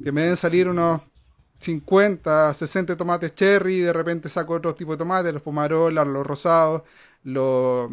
[0.03, 1.01] que me deben salir unos
[1.61, 6.83] 50, 60 tomates cherry, de repente saco otro tipo de tomates, los pomarolas, los rosados,
[7.23, 7.89] los,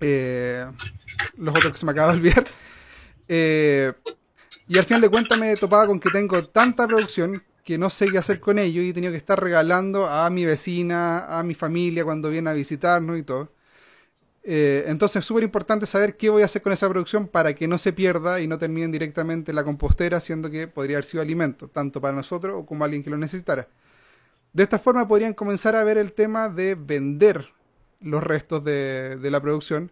[0.00, 0.66] eh,
[1.38, 2.46] los otros que se me acaba de olvidar.
[3.28, 3.92] Eh,
[4.68, 8.08] y al final de cuentas me topaba con que tengo tanta producción que no sé
[8.10, 11.54] qué hacer con ello y he tenido que estar regalando a mi vecina, a mi
[11.54, 13.50] familia cuando viene a visitarnos y todo.
[14.44, 17.66] Eh, entonces es súper importante saber qué voy a hacer con esa producción para que
[17.66, 21.22] no se pierda y no terminen directamente en la compostera, siendo que podría haber sido
[21.22, 23.68] alimento, tanto para nosotros como alguien que lo necesitara.
[24.52, 27.48] De esta forma podrían comenzar a ver el tema de vender
[28.00, 29.90] los restos de la producción,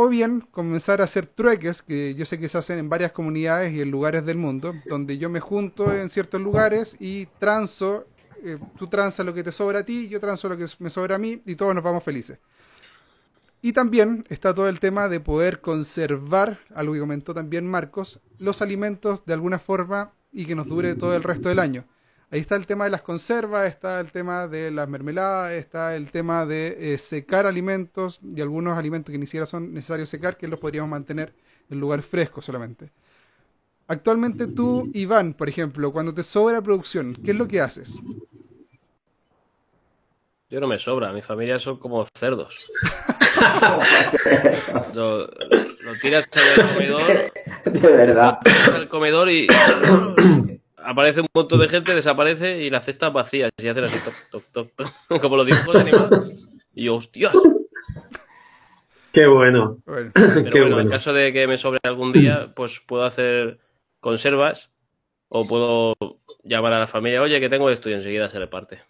[0.00, 3.72] o bien comenzar a hacer trueques, que yo sé que se hacen en varias comunidades
[3.72, 8.06] y en lugares del mundo, donde yo me junto en ciertos lugares y transo,
[8.44, 11.16] eh, tú transas lo que te sobra a ti, yo transo lo que me sobra
[11.16, 12.38] a mí y todos nos vamos felices.
[13.60, 18.62] Y también está todo el tema de poder conservar, algo que comentó también Marcos, los
[18.62, 21.84] alimentos de alguna forma y que nos dure todo el resto del año.
[22.30, 26.10] Ahí está el tema de las conservas, está el tema de las mermeladas, está el
[26.10, 30.46] tema de eh, secar alimentos y algunos alimentos que ni siquiera son necesarios secar, que
[30.46, 31.32] los podríamos mantener
[31.70, 32.90] en lugar fresco solamente.
[33.86, 38.02] Actualmente tú, Iván, por ejemplo, cuando te sobra producción, ¿qué es lo que haces?
[40.50, 42.70] Yo no me sobra, mi familia son como cerdos.
[44.94, 45.28] lo,
[46.02, 47.32] tiras al comedor.
[47.64, 48.38] De verdad.
[48.44, 49.46] Lo tiras al comedor y
[50.88, 53.50] aparece un montón de gente, desaparece y las cestas vacías.
[53.58, 56.46] Y hacen así, toc, toc, toc, toc como los dibujos de animales.
[56.74, 57.32] Y yo, hostias.
[59.12, 59.78] Qué bueno.
[60.14, 63.58] Pero bueno, en caso de que me sobre algún día, pues puedo hacer
[64.00, 64.70] conservas
[65.28, 65.94] o puedo
[66.42, 68.80] llamar a la familia, oye, que tengo esto y enseguida se reparte.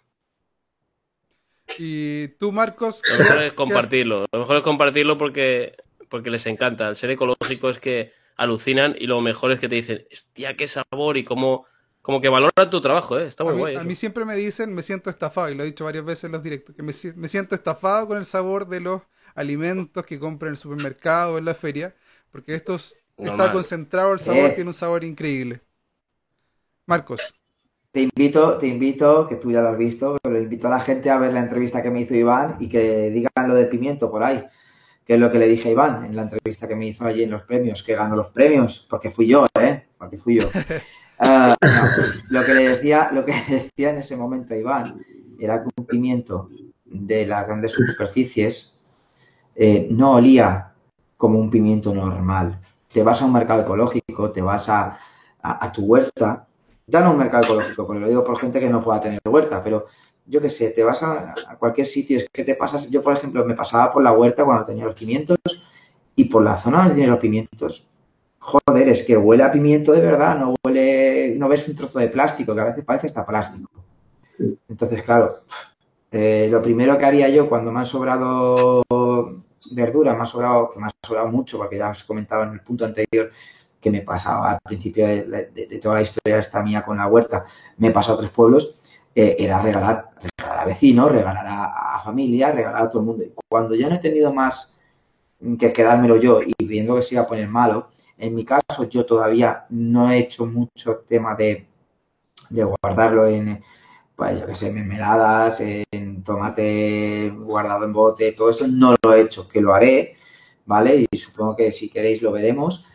[1.77, 3.01] Y tú, Marcos.
[3.11, 4.25] Lo mejor es compartirlo.
[4.31, 5.75] Lo mejor es compartirlo porque,
[6.09, 6.87] porque les encanta.
[6.87, 10.67] Al ser ecológico es que alucinan y lo mejor es que te dicen, hostia, qué
[10.67, 11.65] sabor y cómo,
[12.01, 13.25] como que valoran tu trabajo, ¿eh?
[13.25, 13.75] Está muy a mí, guay.
[13.75, 16.31] A mí siempre me dicen, me siento estafado, y lo he dicho varias veces en
[16.31, 19.01] los directos, que me, me siento estafado con el sabor de los
[19.35, 21.93] alimentos que compro en el supermercado o en la feria,
[22.31, 24.53] porque estos está concentrado el sabor, Eh.
[24.55, 25.61] tiene un sabor increíble.
[26.85, 27.35] Marcos.
[27.91, 31.09] Te invito, te invito, que tú ya lo has visto, pero invito a la gente
[31.09, 34.23] a ver la entrevista que me hizo Iván y que digan lo del pimiento por
[34.23, 34.45] ahí,
[35.03, 37.23] que es lo que le dije a Iván en la entrevista que me hizo allí
[37.23, 39.87] en los premios, que ganó los premios, porque fui yo, ¿eh?
[39.97, 40.49] Porque fui yo.
[41.19, 45.01] Ah, no, lo que le decía, lo que decía en ese momento a Iván
[45.37, 46.49] era que un pimiento
[46.85, 48.73] de las grandes superficies
[49.55, 50.73] eh, no olía
[51.17, 52.61] como un pimiento normal.
[52.91, 54.97] Te vas a un mercado ecológico, te vas a,
[55.41, 56.47] a, a tu huerta,
[56.87, 59.61] ya no un mercado ecológico, porque lo digo por gente que no pueda tener huerta,
[59.61, 59.87] pero
[60.25, 63.13] yo qué sé, te vas a, a, cualquier sitio, es que te pasas, yo por
[63.13, 65.37] ejemplo me pasaba por la huerta cuando tenía los pimientos
[66.15, 67.88] y por la zona donde tiene los pimientos,
[68.39, 72.07] joder, es que huele a pimiento de verdad, no huele, no ves un trozo de
[72.07, 73.69] plástico, que a veces parece hasta plástico.
[74.67, 75.41] Entonces, claro,
[76.11, 78.81] eh, lo primero que haría yo cuando me han sobrado
[79.71, 82.61] verdura, me ha sobrado, que me ha sobrado mucho, porque ya os comentaba en el
[82.61, 83.29] punto anterior
[83.79, 87.07] que me pasaba al principio de, de, de toda la historia esta mía con la
[87.07, 87.45] huerta,
[87.77, 88.79] me he pasado a tres pueblos,
[89.15, 93.23] eh, era regalar, regalar a vecinos, regalar a, a, familia, regalar a todo el mundo.
[93.23, 94.78] Y cuando ya no he tenido más
[95.57, 99.05] que quedármelo yo y viendo que se iba a poner malo, en mi caso yo
[99.05, 101.67] todavía no he hecho mucho tema de,
[102.49, 103.63] de guardarlo en,
[104.15, 109.21] pues yo que sé, mermeladas, en tomate guardado en bote, todo eso no lo he
[109.21, 110.15] hecho, que lo haré,
[110.65, 111.07] ¿vale?
[111.09, 112.85] Y supongo que si queréis lo veremos.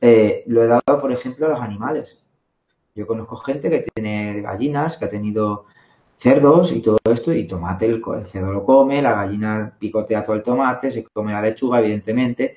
[0.00, 2.22] Eh, lo he dado, por ejemplo, a los animales.
[2.94, 5.64] Yo conozco gente que tiene gallinas, que ha tenido
[6.16, 10.36] cerdos y todo esto, y tomate, el, el cerdo lo come, la gallina picotea todo
[10.36, 12.56] el tomate, se come la lechuga, evidentemente,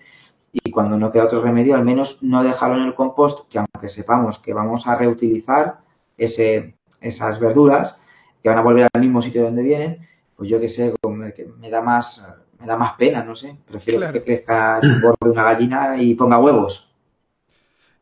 [0.51, 3.89] y cuando no queda otro remedio, al menos no dejarlo en el compost, que aunque
[3.89, 5.79] sepamos que vamos a reutilizar
[6.17, 7.99] ese, esas verduras,
[8.41, 11.69] que van a volver al mismo sitio donde vienen, pues yo que sé, me, me
[11.69, 12.23] da más
[12.59, 13.57] me da más pena, no sé.
[13.65, 14.13] Prefiero claro.
[14.13, 16.91] que crezca el borde de una gallina y ponga huevos.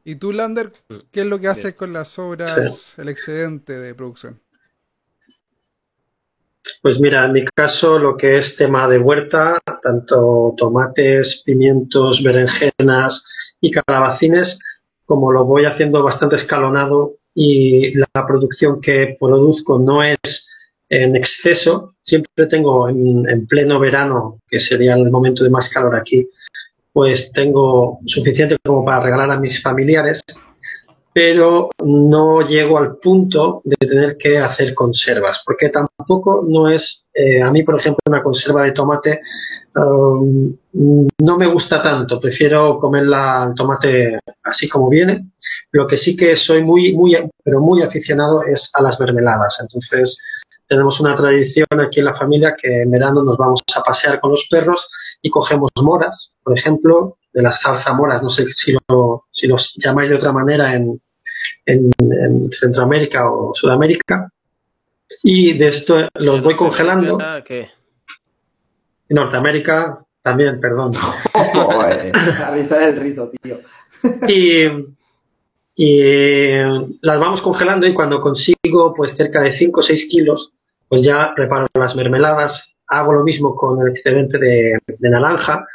[0.04, 0.72] ¿Y tú, Lander,
[1.12, 3.02] qué es lo que haces con las sobras, sí.
[3.02, 4.40] el excedente de producción?
[6.82, 13.26] Pues mira, en mi caso lo que es tema de huerta, tanto tomates, pimientos, berenjenas
[13.62, 14.60] y calabacines,
[15.06, 20.50] como lo voy haciendo bastante escalonado y la producción que produzco no es
[20.90, 25.96] en exceso, siempre tengo en, en pleno verano, que sería el momento de más calor
[25.96, 26.28] aquí,
[26.94, 30.22] pues tengo suficiente como para regalar a mis familiares,
[31.16, 37.42] pero no llego al punto de tener que hacer conservas, porque tampoco no es, eh,
[37.42, 39.22] a mí por ejemplo una conserva de tomate
[39.76, 45.32] um, no me gusta tanto, prefiero comerla el tomate así como viene.
[45.72, 49.60] Lo que sí que soy muy, muy, pero muy aficionado es a las mermeladas.
[49.62, 50.18] Entonces,
[50.68, 54.32] tenemos una tradición aquí en la familia que en verano nos vamos a pasear con
[54.32, 54.90] los perros
[55.22, 60.10] y cogemos moras, por ejemplo, de las zarzamoras, no sé si, lo, si los llamáis
[60.10, 61.02] de otra manera en,
[61.66, 64.30] en, en Centroamérica o Sudamérica.
[65.24, 67.18] Y de esto los voy congelando.
[67.46, 67.70] ¿Qué?
[69.08, 70.94] En Norteamérica también, perdón.
[72.82, 73.60] el rizo, tío.
[74.28, 74.66] y,
[75.76, 76.50] y
[77.02, 80.54] las vamos congelando y cuando consigo pues cerca de 5 o 6 kilos,
[80.88, 82.74] pues ya preparo las mermeladas.
[82.88, 85.66] Hago lo mismo con el excedente de, de naranja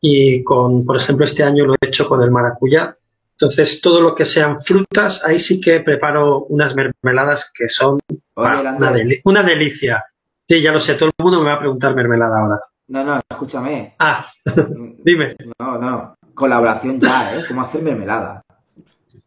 [0.00, 2.96] y con, por ejemplo, este año lo he hecho con el maracuyá.
[3.40, 7.98] Entonces, todo lo que sean frutas, ahí sí que preparo unas mermeladas que son
[8.34, 10.04] Oye, una, deli- una delicia.
[10.44, 12.60] Sí, ya lo sé, todo el mundo me va a preguntar mermelada ahora.
[12.88, 13.94] No, no, escúchame.
[13.98, 14.26] Ah,
[15.04, 15.36] dime.
[15.58, 16.14] No, no.
[16.34, 17.44] Colaboración ya, ¿eh?
[17.48, 18.42] ¿Cómo hacer mermelada?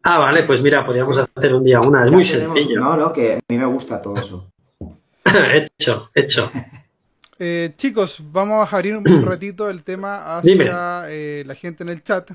[0.04, 2.80] Ah, vale, pues mira, podríamos hacer un día una, es Ya muy tenemos- sencillo.
[2.80, 4.48] No, no, que a mí me gusta todo eso.
[5.24, 6.52] hecho, hecho.
[7.40, 12.04] Eh, chicos, vamos a abrir un ratito el tema hacia eh, la gente en el
[12.04, 12.30] chat.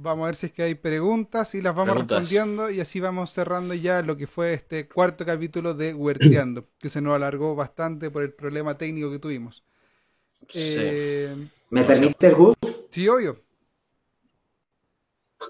[0.00, 2.20] Vamos a ver si es que hay preguntas y las vamos Preguntas.
[2.20, 6.88] respondiendo y así vamos cerrando ya lo que fue este cuarto capítulo de Huerteando, que
[6.88, 9.64] se nos alargó bastante por el problema técnico que tuvimos.
[10.54, 11.34] Eh,
[11.70, 12.54] ¿Me permites, Gus?
[12.90, 13.40] sí, obvio.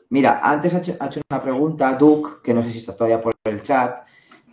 [0.08, 3.20] Mira, antes ha hecho, ha hecho una pregunta Duke, que no sé si está todavía
[3.20, 4.06] por el chat,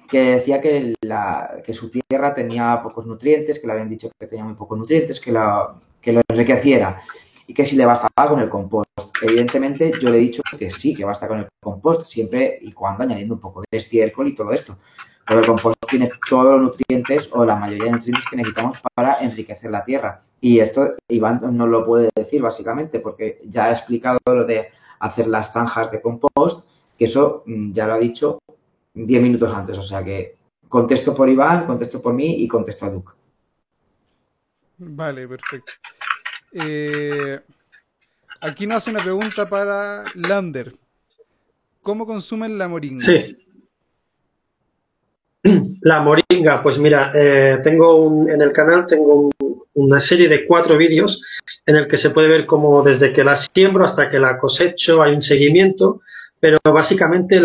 [0.09, 4.27] que decía que, la- que su tierra tenía pocos nutrientes, que le habían dicho que
[4.27, 7.01] tenía muy pocos nutrientes, que, la- que lo enriqueciera
[7.47, 8.89] y que si le bastaba con el compost.
[9.21, 13.03] Evidentemente, yo le he dicho que sí, que basta con el compost, siempre y cuando
[13.03, 14.77] añadiendo un poco de estiércol y todo esto.
[15.25, 19.19] Pero el compost tiene todos los nutrientes o la mayoría de nutrientes que necesitamos para
[19.21, 20.21] enriquecer la tierra.
[20.41, 24.69] Y esto Iván nos lo puede decir básicamente, porque ya ha explicado lo de
[24.99, 26.67] hacer las zanjas de compost,
[26.97, 28.39] que eso mm, ya lo ha dicho
[28.93, 29.77] 10 minutos antes.
[29.77, 30.37] O sea que
[30.69, 33.11] contesto por Iván, contesto por mí y contesto a Duke.
[34.77, 35.71] Vale, perfecto.
[36.57, 37.39] Eh,
[38.39, 40.73] aquí nos hace una pregunta para Lander.
[41.83, 43.01] ¿Cómo consumen la moringa?
[43.03, 43.37] Sí.
[45.81, 49.31] La moringa, pues mira, eh, tengo un, en el canal tengo un-
[49.75, 51.21] una serie de cuatro vídeos
[51.65, 55.03] en el que se puede ver cómo desde que la siembro hasta que la cosecho
[55.03, 56.01] hay un seguimiento,
[56.39, 57.35] pero básicamente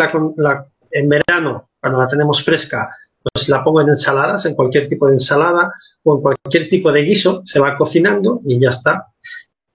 [0.92, 2.88] en verano, cuando la tenemos fresca,
[3.22, 5.72] pues la pongo en ensaladas, en cualquier tipo de ensalada
[6.04, 9.06] en cualquier tipo de guiso, se va cocinando y ya está.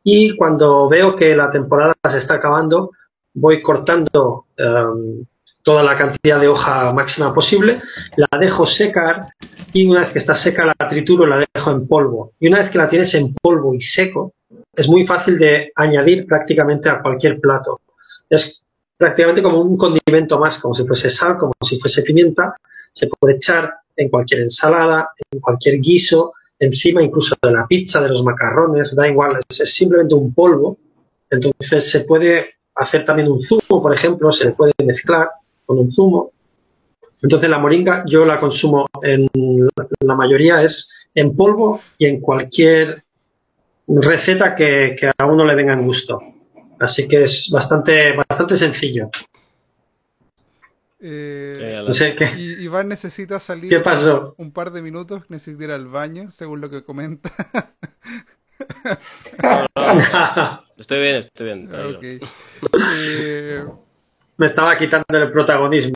[0.04, 2.92] Y cuando veo que la temporada se está acabando,
[3.34, 5.26] voy cortando em,
[5.64, 7.82] toda la cantidad de hoja máxima posible,
[8.16, 9.30] la dejo secar
[9.74, 12.34] y una vez que está seca la trituro y la dejo en polvo.
[12.40, 14.34] Y una vez que la tienes en polvo y seco,
[14.74, 17.82] es muy fácil de añadir prácticamente a cualquier plato.
[18.30, 18.64] Es
[18.96, 22.56] prácticamente como un condimento más, como si fuese sal, como si fuese pimienta.
[22.92, 28.10] Se puede echar en cualquier ensalada, en cualquier guiso, encima incluso de la pizza, de
[28.10, 30.78] los macarrones, da igual, es, simplemente un polvo.
[31.30, 35.30] Entonces se puede hacer también un zumo, por ejemplo, se le puede mezclar
[35.66, 36.32] con un zumo.
[37.22, 39.28] Entonces la moringa yo la consumo en
[40.02, 43.04] la mayoría es en polvo y en cualquier
[43.88, 46.20] receta que, que a uno le venga en gusto.
[46.80, 49.10] Así que es bastante, bastante sencillo.
[51.08, 54.34] Eh, No sé qué, y Iván necesita salir qué pasó.
[54.40, 57.30] un par de minutos, necesita ir al baño, según lo que comenta.
[60.78, 61.70] Estoy bien, estoy bien.
[61.74, 62.04] Ok.
[62.98, 63.66] Eh,
[64.38, 65.94] Me estaba quitando el protagonismo.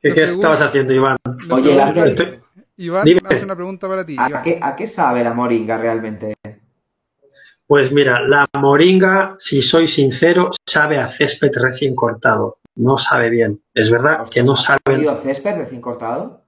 [0.00, 1.16] ¿Qué, que estabas haciendo, Iván?
[1.50, 2.40] Oye, Estoy-
[2.76, 3.20] Iván Dime.
[3.24, 4.16] hace una pregunta para ti.
[4.18, 4.42] ¿A Iván.
[4.42, 6.34] qué, ¿A qué sabe la moringa realmente?
[7.66, 12.58] Pues mira, la moringa, si soy sincero, sabe a césped recién cortado.
[12.76, 13.62] No sabe bien.
[13.72, 14.80] Es verdad que no ¿Has sabe.
[14.84, 16.44] comido césped recién cortado?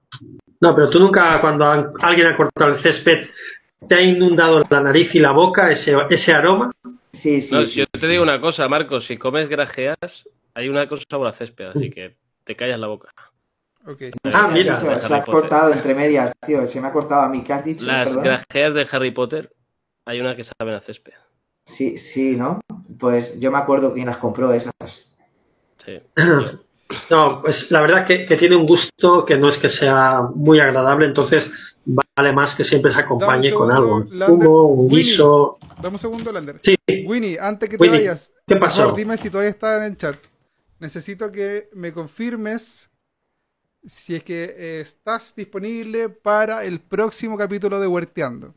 [0.59, 3.27] No, pero tú nunca, cuando an- alguien ha cortado el césped,
[3.87, 6.71] te ha inundado la nariz y la boca ese, ese aroma.
[7.13, 7.53] Sí, sí.
[7.53, 7.99] No, sí, si yo sí.
[7.99, 11.89] te digo una cosa, Marcos, si comes grajeas, hay una cosa sabor a césped, así
[11.89, 13.11] que te callas la boca.
[14.33, 14.75] Ah, mira.
[14.75, 16.65] has dicho, se ha cortado entre medias, tío.
[16.67, 17.43] Se me ha cortado a mí.
[17.43, 17.85] ¿Qué has dicho?
[17.85, 18.23] Las Perdón.
[18.25, 19.53] grajeas de Harry Potter,
[20.05, 21.13] hay una que saben a césped.
[21.65, 22.59] Sí, sí, ¿no?
[22.99, 25.06] Pues yo me acuerdo quién las compró esas.
[25.87, 25.99] Sí.
[27.09, 30.61] No, pues la verdad que, que tiene un gusto que no es que sea muy
[30.61, 31.51] agradable, entonces
[31.83, 33.97] vale más que siempre se acompañe con algo,
[34.29, 34.95] un un Winnie.
[34.95, 35.57] guiso.
[35.81, 36.55] Dame un segundo, Lander.
[36.61, 36.75] Sí,
[37.05, 38.93] Winnie, antes que te Winnie, vayas, ¿qué pasó?
[38.93, 40.15] dime si todavía está en el chat.
[40.79, 42.89] Necesito que me confirmes
[43.85, 48.53] si es que eh, estás disponible para el próximo capítulo de Huerteando.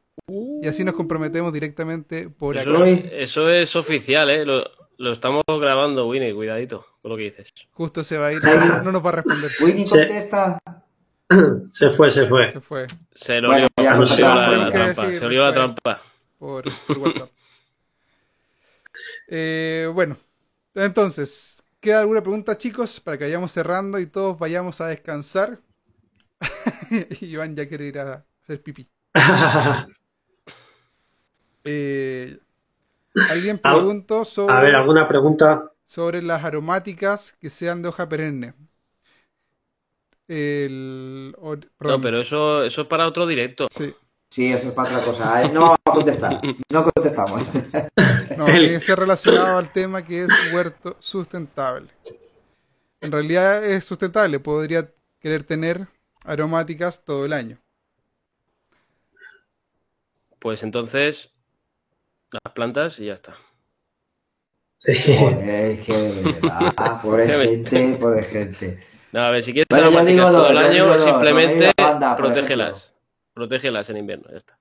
[0.62, 2.88] Y así nos comprometemos directamente por Eso, acá.
[2.88, 4.44] es- eso es oficial, ¿eh?
[4.46, 4.62] Lo,
[4.98, 7.52] lo estamos grabando, Winnie, cuidadito con lo que dices.
[7.72, 8.48] Justo se va a ir, Sí.
[8.84, 9.50] no nos va a responder.
[9.62, 10.58] Winnie contesta.
[11.68, 12.50] Se fue, se fue.
[12.50, 15.10] Se fue Se lo Bueno, olió, se la, trampa.
[15.12, 16.02] Se olió la pues, trampa.
[16.38, 17.30] por, por WhatsApp.
[19.28, 20.16] Eh, bueno,
[20.74, 23.00] entonces, ¿queda alguna pregunta, chicos?
[23.00, 25.60] Para que vayamos cerrando y todos vayamos a descansar.
[27.20, 28.90] Iván ya quiere ir a hacer pipí.
[31.64, 32.38] Eh,
[33.28, 35.70] alguien Al- preguntó sobre, A ver, ¿alguna pregunta?
[35.90, 38.54] Sobre las aromáticas que sean de hoja perenne.
[40.28, 43.66] El, o- No, pero eso, eso es para otro directo.
[43.72, 43.92] sí,
[44.30, 45.34] Sí, eso es para otra cosa.
[45.36, 46.40] Ahí No vamos a contestar.
[46.70, 47.42] No contestamos.
[48.36, 51.90] no, tiene que ser relacionado al tema que es huerto sustentable.
[53.00, 54.88] En realidad es sustentable, podría
[55.18, 55.88] querer tener
[56.24, 57.58] aromáticas todo el año.
[60.38, 61.34] Pues entonces,
[62.30, 63.36] las plantas y ya está.
[64.80, 64.94] Sí.
[65.18, 67.02] Joder, que de verdad.
[67.02, 68.80] Pobre gente, pobre gente.
[69.12, 72.94] No, a ver, si quieres Bueno, aromáticas digo todo el año, simplemente Banda, protégelas.
[73.34, 74.58] Protégelas en invierno, ya está.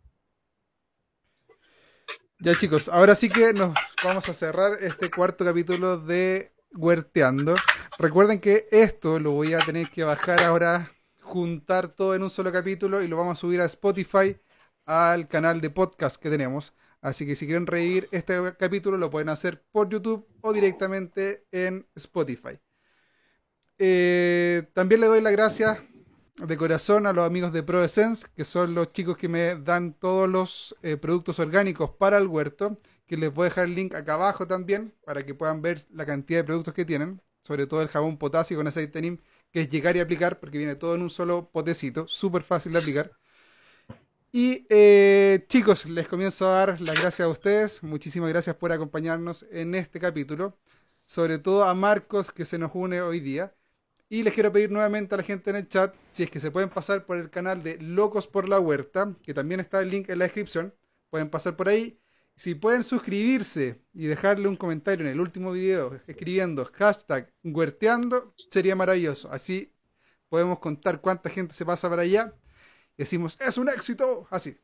[2.39, 7.55] Ya chicos, ahora sí que nos vamos a cerrar este cuarto capítulo de Huerteando.
[7.97, 10.91] Recuerden que esto lo voy a tener que bajar ahora,
[11.21, 14.37] juntar todo en un solo capítulo y lo vamos a subir a Spotify,
[14.85, 16.73] al canal de podcast que tenemos.
[17.01, 21.87] Así que si quieren reír este capítulo lo pueden hacer por YouTube o directamente en
[21.95, 22.59] Spotify.
[23.77, 25.79] Eh, también le doy las gracias
[26.35, 30.27] de corazón a los amigos de ProEssence, que son los chicos que me dan todos
[30.29, 34.13] los eh, productos orgánicos para el huerto, que les voy a dejar el link acá
[34.13, 37.87] abajo también, para que puedan ver la cantidad de productos que tienen, sobre todo el
[37.87, 39.19] jabón potasio con aceite
[39.51, 42.79] que es llegar y aplicar, porque viene todo en un solo potecito, súper fácil de
[42.79, 43.11] aplicar.
[44.31, 49.47] Y eh, chicos, les comienzo a dar las gracias a ustedes, muchísimas gracias por acompañarnos
[49.51, 50.55] en este capítulo,
[51.03, 53.55] sobre todo a Marcos que se nos une hoy día.
[54.07, 56.51] Y les quiero pedir nuevamente a la gente en el chat si es que se
[56.51, 60.09] pueden pasar por el canal de Locos por la Huerta, que también está el link
[60.09, 60.75] en la descripción.
[61.09, 61.99] Pueden pasar por ahí.
[62.35, 68.75] Si pueden suscribirse y dejarle un comentario en el último video escribiendo hashtag huerteando, sería
[68.75, 69.31] maravilloso.
[69.31, 69.73] Así
[70.29, 72.33] podemos contar cuánta gente se pasa para allá.
[72.99, 74.27] Decimos, es un éxito.
[74.29, 74.57] Así.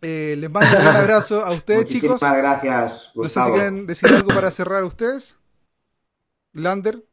[0.00, 2.36] Eh, les mando un gran abrazo a ustedes, Muchísimas chicos.
[2.38, 3.54] gracias, No sé si Gustavo.
[3.54, 5.36] quieren decir algo para cerrar ustedes.
[6.54, 7.04] Lander.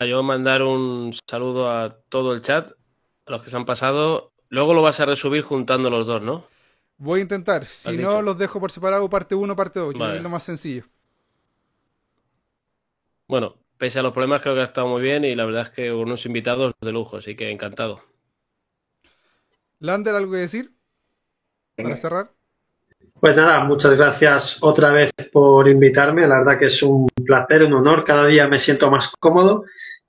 [0.00, 2.70] Yo mandar un saludo a todo el chat,
[3.26, 4.32] a los que se han pasado.
[4.50, 6.44] Luego lo vas a resubir juntando los dos, ¿no?
[6.98, 7.64] Voy a intentar.
[7.64, 8.22] Si no, dicho.
[8.22, 10.16] los dejo por separado, parte 1, parte 2, que Vale.
[10.18, 10.84] es lo más sencillo.
[13.26, 15.70] Bueno, pese a los problemas, creo que ha estado muy bien y la verdad es
[15.70, 18.02] que unos invitados de lujo, así que encantado.
[19.82, 20.72] Lander, ¿algo que decir
[21.76, 22.30] para cerrar?
[23.20, 26.26] Pues nada, muchas gracias otra vez por invitarme.
[26.26, 28.04] La verdad que es un placer, un honor.
[28.04, 29.64] Cada día me siento más cómodo.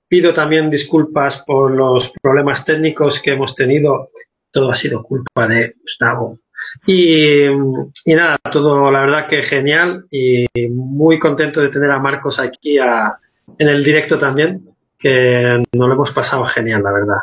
[0.06, 4.10] Pido también disculpas por los problemas técnicos que hemos tenido.
[4.52, 6.38] Todo ha sido culpa de Gustavo.
[6.86, 12.38] Y, y nada, todo la verdad que genial y muy contento de tener a Marcos
[12.38, 13.18] aquí a-
[13.58, 14.68] en el directo también,
[14.98, 17.18] que nos lo hemos pasado genial, la verdad.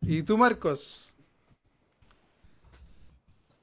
[0.00, 1.11] ¿Y tú, Marcos?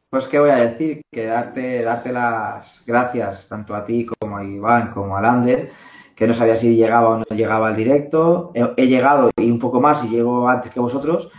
[0.09, 4.43] Pues qué voy a decir, que darte, darte las gracias tanto a ti como a
[4.43, 5.69] Iván como a Lander,
[6.15, 8.51] que no sabía si llegaba o no llegaba al directo.
[8.55, 11.29] He, llegado y un poco más y llego antes que vosotros,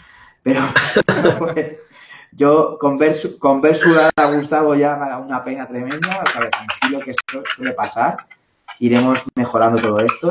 [0.45, 0.63] pero
[1.41, 1.79] pues,
[2.31, 6.23] yo con ver, con ver sudar a Gustavo ya me dado una pena tremenda.
[6.25, 8.19] O sea, tranquilo que esto suele pasar.
[8.79, 10.31] Iremos mejorando todo esto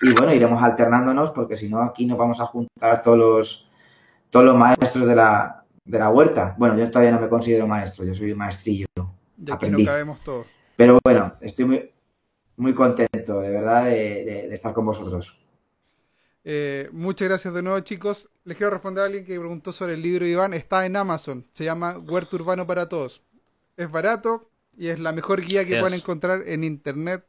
[0.00, 3.68] y bueno, iremos alternándonos porque si no aquí nos vamos a juntar todos los,
[4.30, 6.54] todos los maestros de la, de la huerta.
[6.58, 8.86] Bueno, yo todavía no me considero maestro, yo soy un maestrillo.
[8.96, 9.84] Ya que Aprendí.
[9.84, 10.46] no cabemos todos.
[10.76, 11.90] Pero bueno, estoy muy,
[12.56, 13.90] muy contento, de verdad, de,
[14.24, 15.36] de- de estar con vosotros.
[16.44, 18.30] Eh, muchas gracias de nuevo, chicos.
[18.44, 20.54] Les quiero responder a alguien que preguntó sobre el libro de Iván.
[20.54, 21.46] Está en Amazon.
[21.52, 23.22] Se llama Huerto Urbano para Todos.
[23.76, 25.80] Es barato y es la mejor guía que Yes.
[25.80, 27.24] pueden encontrar en internet.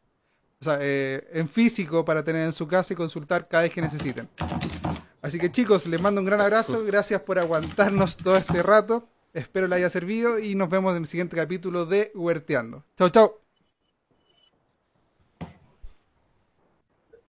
[0.62, 3.82] O sea, eh, en físico para tener en su casa y consultar cada vez que
[3.82, 4.30] necesiten.
[5.22, 6.84] Así que chicos, les mando un gran abrazo.
[6.84, 9.08] Gracias por aguantarnos todo este rato.
[9.34, 12.84] Espero les haya servido y nos vemos en el siguiente capítulo de Huerteando.
[12.98, 13.51] Chao, chao.